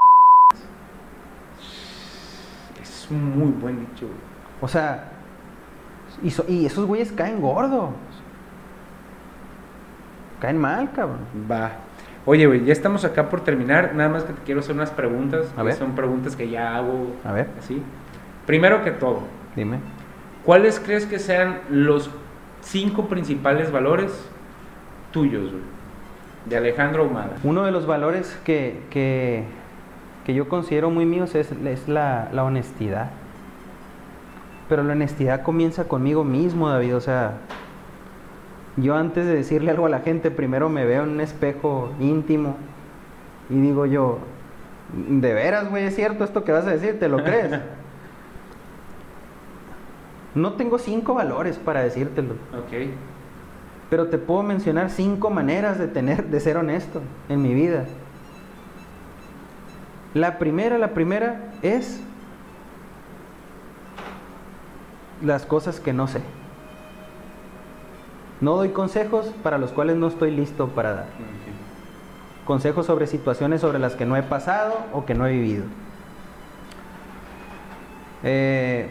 [2.82, 4.18] Es un muy buen dicho, güey.
[4.60, 5.04] o sea,
[6.22, 7.90] y, so- y esos güeyes caen gordos.
[10.40, 11.20] Caen mal, cabrón.
[11.50, 11.70] Va.
[12.26, 13.94] Oye, güey, ya estamos acá por terminar.
[13.94, 15.46] Nada más que te quiero hacer unas preguntas.
[15.54, 15.74] A que ver.
[15.74, 17.80] Son preguntas que ya hago A ver, así.
[18.46, 19.22] Primero que todo,
[19.54, 19.78] dime.
[20.44, 22.10] ¿cuáles crees que sean los
[22.62, 24.12] cinco principales valores
[25.12, 25.62] tuyos, güey?
[26.46, 27.36] De Alejandro Ahumada.
[27.42, 29.44] Uno de los valores que, que,
[30.24, 33.10] que yo considero muy míos es, es la, la honestidad.
[34.68, 36.96] Pero la honestidad comienza conmigo mismo, David.
[36.96, 37.38] O sea,
[38.76, 42.56] yo antes de decirle algo a la gente, primero me veo en un espejo íntimo
[43.48, 44.18] y digo yo,
[44.92, 46.98] ¿de veras, güey, es cierto esto que vas a decir?
[46.98, 47.60] ¿Te lo crees?
[50.34, 52.34] No tengo cinco valores para decírtelo.
[52.52, 52.90] Ok.
[53.88, 57.00] Pero te puedo mencionar cinco maneras de tener, de ser honesto
[57.30, 57.86] en mi vida.
[60.12, 62.02] La primera, la primera es
[65.22, 66.20] las cosas que no sé.
[68.40, 71.06] No doy consejos para los cuales no estoy listo para dar.
[72.44, 75.64] Consejos sobre situaciones sobre las que no he pasado o que no he vivido.
[78.22, 78.88] Eh,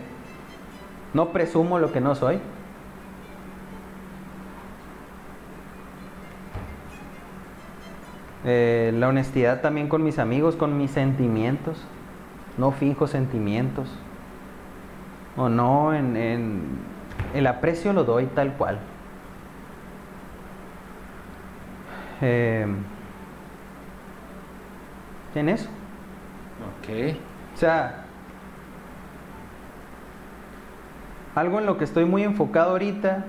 [1.13, 2.39] no presumo lo que no soy.
[8.43, 11.77] Eh, la honestidad también con mis amigos, con mis sentimientos.
[12.57, 13.89] No finjo sentimientos.
[15.35, 16.61] O no, en, en-
[17.33, 18.79] el aprecio lo doy tal cual.
[22.27, 22.65] Eh,
[25.35, 25.69] en eso.
[26.79, 27.17] Ok.
[27.53, 28.05] O sea,
[31.35, 33.25] algo en lo que estoy muy enfocado ahorita,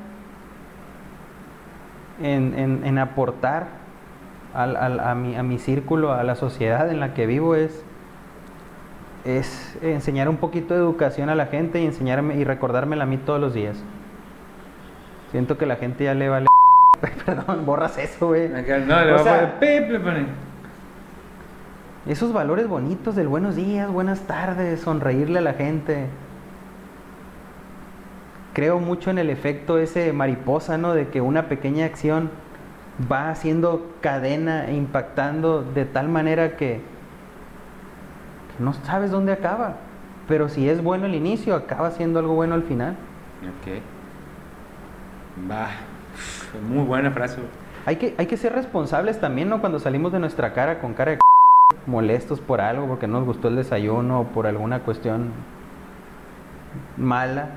[2.22, 3.66] en, en- en aportar
[4.54, 7.84] al- al- a, mi, a mi círculo, a la sociedad en la que vivo, es,
[9.24, 13.18] es enseñar un poquito de educación a la gente y enseñarme y recordármela a mí
[13.18, 13.76] todos los días.
[15.30, 16.46] Siento que la gente ya le vale.
[17.24, 18.48] Perdón, borras eso, güey.
[18.48, 20.26] No, le O sea, a poner le pone.
[22.06, 26.06] Esos valores bonitos del buenos días, buenas tardes, sonreírle a la gente.
[28.52, 30.94] Creo mucho en el efecto ese mariposa, ¿no?
[30.94, 32.30] De que una pequeña acción
[33.10, 36.80] va haciendo cadena e impactando de tal manera que
[38.58, 39.74] no sabes dónde acaba.
[40.28, 42.96] Pero si es bueno el inicio, acaba siendo algo bueno al final.
[43.42, 43.82] Ok.
[45.50, 45.68] Va.
[46.60, 47.36] Muy buena frase.
[47.36, 47.48] güey.
[47.86, 49.60] Hay que, hay que ser responsables también, ¿no?
[49.60, 51.18] Cuando salimos de nuestra cara con cara de
[51.86, 55.30] molestos por algo, porque no nos gustó el desayuno o por alguna cuestión
[56.96, 57.50] mala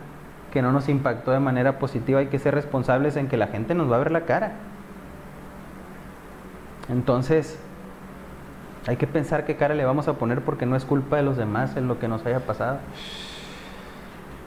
[0.52, 3.76] que no nos impactó de manera positiva, hay que ser responsables en que la gente
[3.76, 4.54] nos va a ver la cara.
[6.90, 7.60] Entonces,
[8.88, 11.38] hay que pensar qué cara le vamos a poner porque no es culpa de los
[11.38, 12.80] demás en lo que nos haya pasado.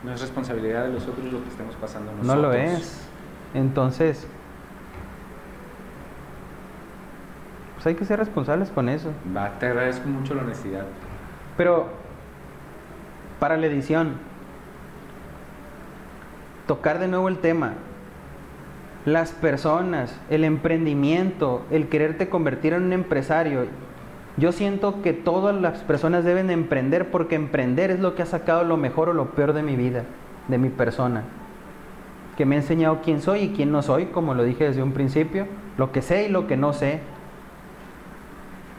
[0.02, 2.36] No es responsabilidad de los otros lo que estemos pasando nosotros.
[2.36, 3.08] No lo es.
[3.54, 4.26] Entonces,
[7.82, 9.10] pues hay que ser responsables con eso.
[9.36, 10.84] Va, te agradezco mucho la honestidad.
[11.56, 11.88] Pero,
[13.40, 14.14] para la edición,
[16.68, 17.72] tocar de nuevo el tema.
[19.04, 23.66] Las personas, el emprendimiento, el quererte convertir en un empresario.
[24.36, 28.62] Yo siento que todas las personas deben emprender porque emprender es lo que ha sacado
[28.62, 30.04] lo mejor o lo peor de mi vida,
[30.46, 31.24] de mi persona.
[32.36, 34.92] Que me ha enseñado quién soy y quién no soy, como lo dije desde un
[34.92, 37.00] principio, lo que sé y lo que no sé.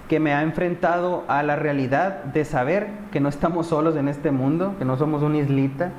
[0.09, 4.31] Que me ha enfrentado a la realidad de saber que no estamos solos en este
[4.31, 5.91] mundo, que no somos una islita,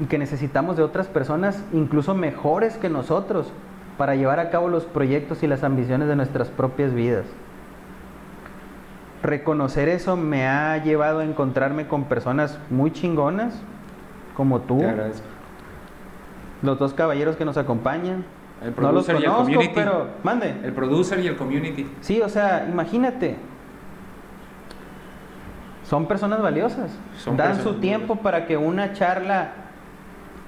[0.00, 3.52] y que necesitamos de otras personas incluso mejores que nosotros
[3.98, 7.26] para llevar a cabo los proyectos y las ambiciones de nuestras propias vidas.
[9.22, 13.60] Reconocer eso me ha llevado a encontrarme con personas muy chingonas,
[14.34, 14.82] como tú,
[16.62, 18.24] los dos caballeros que nos acompañan.
[18.62, 19.72] El No los producer y el conozco, community.
[19.74, 20.54] pero mande.
[20.62, 21.86] El producer y el community.
[22.00, 23.36] Sí, o sea, imagínate.
[25.84, 26.90] Son personas valiosas.
[27.18, 29.52] Son Dan personas su tiempo para que una charla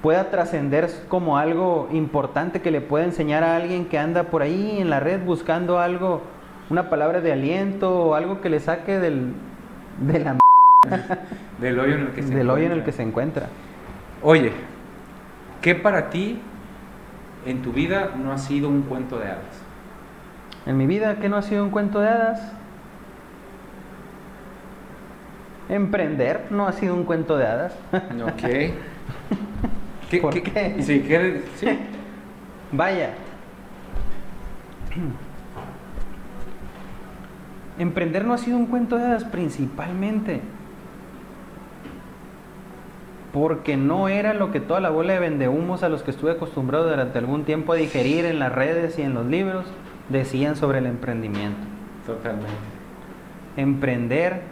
[0.02, 4.76] pueda trascender como algo importante que le pueda enseñar a alguien que anda por ahí
[4.80, 6.22] en la red buscando algo,
[6.70, 9.32] una palabra de aliento o algo que le saque del,
[10.00, 10.40] de la m-
[11.60, 12.84] Del hoyo en el que se del hoyo en el encuentra.
[12.84, 13.46] que se encuentra.
[14.22, 14.52] Oye,
[15.60, 16.40] ¿qué para ti
[17.46, 19.62] en tu vida no ha sido un cuento de hadas?
[20.66, 22.52] En mi vida, que no ha sido un cuento de hadas.
[25.68, 27.74] Emprender no ha sido un cuento de hadas.
[27.92, 28.42] Ok.
[30.10, 30.76] ¿Qué, ¿Por qué?
[30.82, 31.66] Sí, ¿qué- sí.
[32.70, 33.10] Vaya.
[37.78, 40.42] Emprender no ha sido un cuento de hadas principalmente.
[43.32, 46.88] Porque no era lo que toda la bola de vendehumos a los que estuve acostumbrado
[46.88, 49.64] durante algún tiempo a digerir en las redes y en los libros
[50.10, 51.60] decían sobre el emprendimiento.
[52.06, 52.50] Totalmente.
[53.56, 54.42] Emprender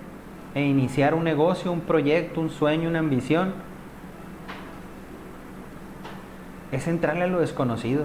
[0.54, 3.52] e iniciar un negocio, un proyecto, un sueño, una ambición
[6.72, 8.04] es entrarle a lo desconocido.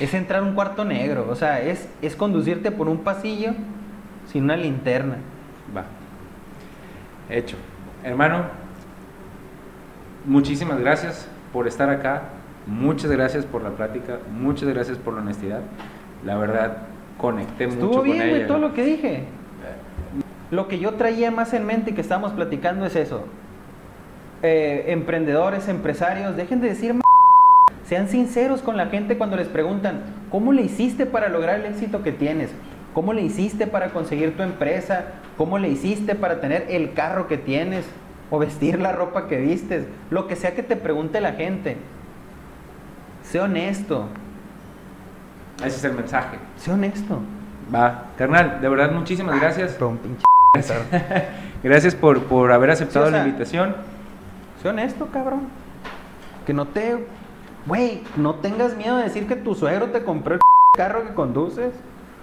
[0.00, 3.52] Es entrar a un cuarto negro, o sea, es, es conducirte por un pasillo
[4.26, 5.18] sin una linterna.
[5.74, 5.84] Va.
[7.28, 7.56] Hecho.
[8.04, 8.44] Hermano,
[10.26, 12.22] muchísimas gracias por estar acá.
[12.66, 14.18] Muchas gracias por la plática.
[14.32, 15.60] Muchas gracias por la honestidad.
[16.24, 16.78] La verdad,
[17.18, 18.46] conecté mucho Estuvo con bien, güey, ella.
[18.46, 19.24] todo lo que dije.
[20.50, 23.24] Lo que yo traía más en mente y que estábamos platicando es eso.
[24.42, 27.00] Eh, emprendedores, empresarios, dejen de decir m-
[27.84, 32.02] sean sinceros con la gente cuando les preguntan, ¿cómo le hiciste para lograr el éxito
[32.02, 32.50] que tienes?
[32.94, 35.04] ¿Cómo le hiciste para conseguir tu empresa?
[35.36, 37.84] ¿Cómo le hiciste para tener el carro que tienes?
[38.30, 39.86] O vestir la ropa que vistes.
[40.10, 41.76] Lo que sea que te pregunte la gente.
[43.22, 44.06] Sé honesto.
[45.58, 46.38] Ese es el mensaje.
[46.56, 47.20] Sé honesto.
[47.72, 48.06] Va.
[48.16, 49.72] Carnal, de verdad, muchísimas gracias.
[49.72, 50.24] Pero un pinche
[51.62, 53.76] Gracias por, por haber aceptado Sí, o sea, la invitación.
[54.62, 55.48] Sé honesto, cabrón.
[56.46, 57.06] Que no te.
[57.66, 60.40] Güey, no tengas miedo de decir que tu suegro te compró el
[60.76, 61.72] carro que conduces.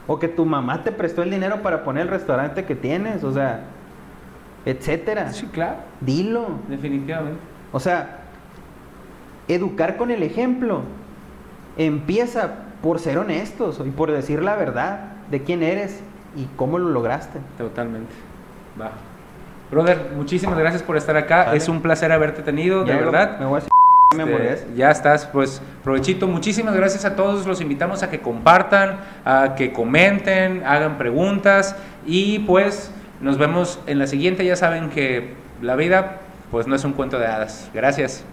[0.08, 3.24] O que tu mamá te prestó el dinero para poner el restaurante que tienes.
[3.24, 3.66] O sea,
[4.66, 5.32] etcétera.
[5.34, 5.78] Sí, claro.
[6.02, 6.48] Dilo.
[6.68, 7.40] Definitivamente.
[7.72, 8.22] O sea,
[9.48, 10.82] educar con el ejemplo
[11.78, 12.52] empieza
[12.82, 16.02] por ser honestos y por decir la verdad de quién eres
[16.36, 17.40] y cómo lo lograste.
[17.58, 18.14] Totalmente.
[18.80, 18.92] Va.
[19.72, 21.54] Brother, muchísimas gracias por estar acá.
[21.54, 23.40] Es un placer haberte tenido, de Ya verdad.
[23.40, 23.77] Me voy a
[24.14, 26.28] Este, ya estás, pues provechito.
[26.28, 27.46] Muchísimas gracias a todos.
[27.46, 34.00] Los invitamos a que compartan, a que comenten, hagan preguntas y pues nos vemos en
[34.00, 34.46] la siguiente.
[34.46, 37.70] Ya saben que la vida pues no es un cuento de hadas.
[37.74, 38.24] Gracias.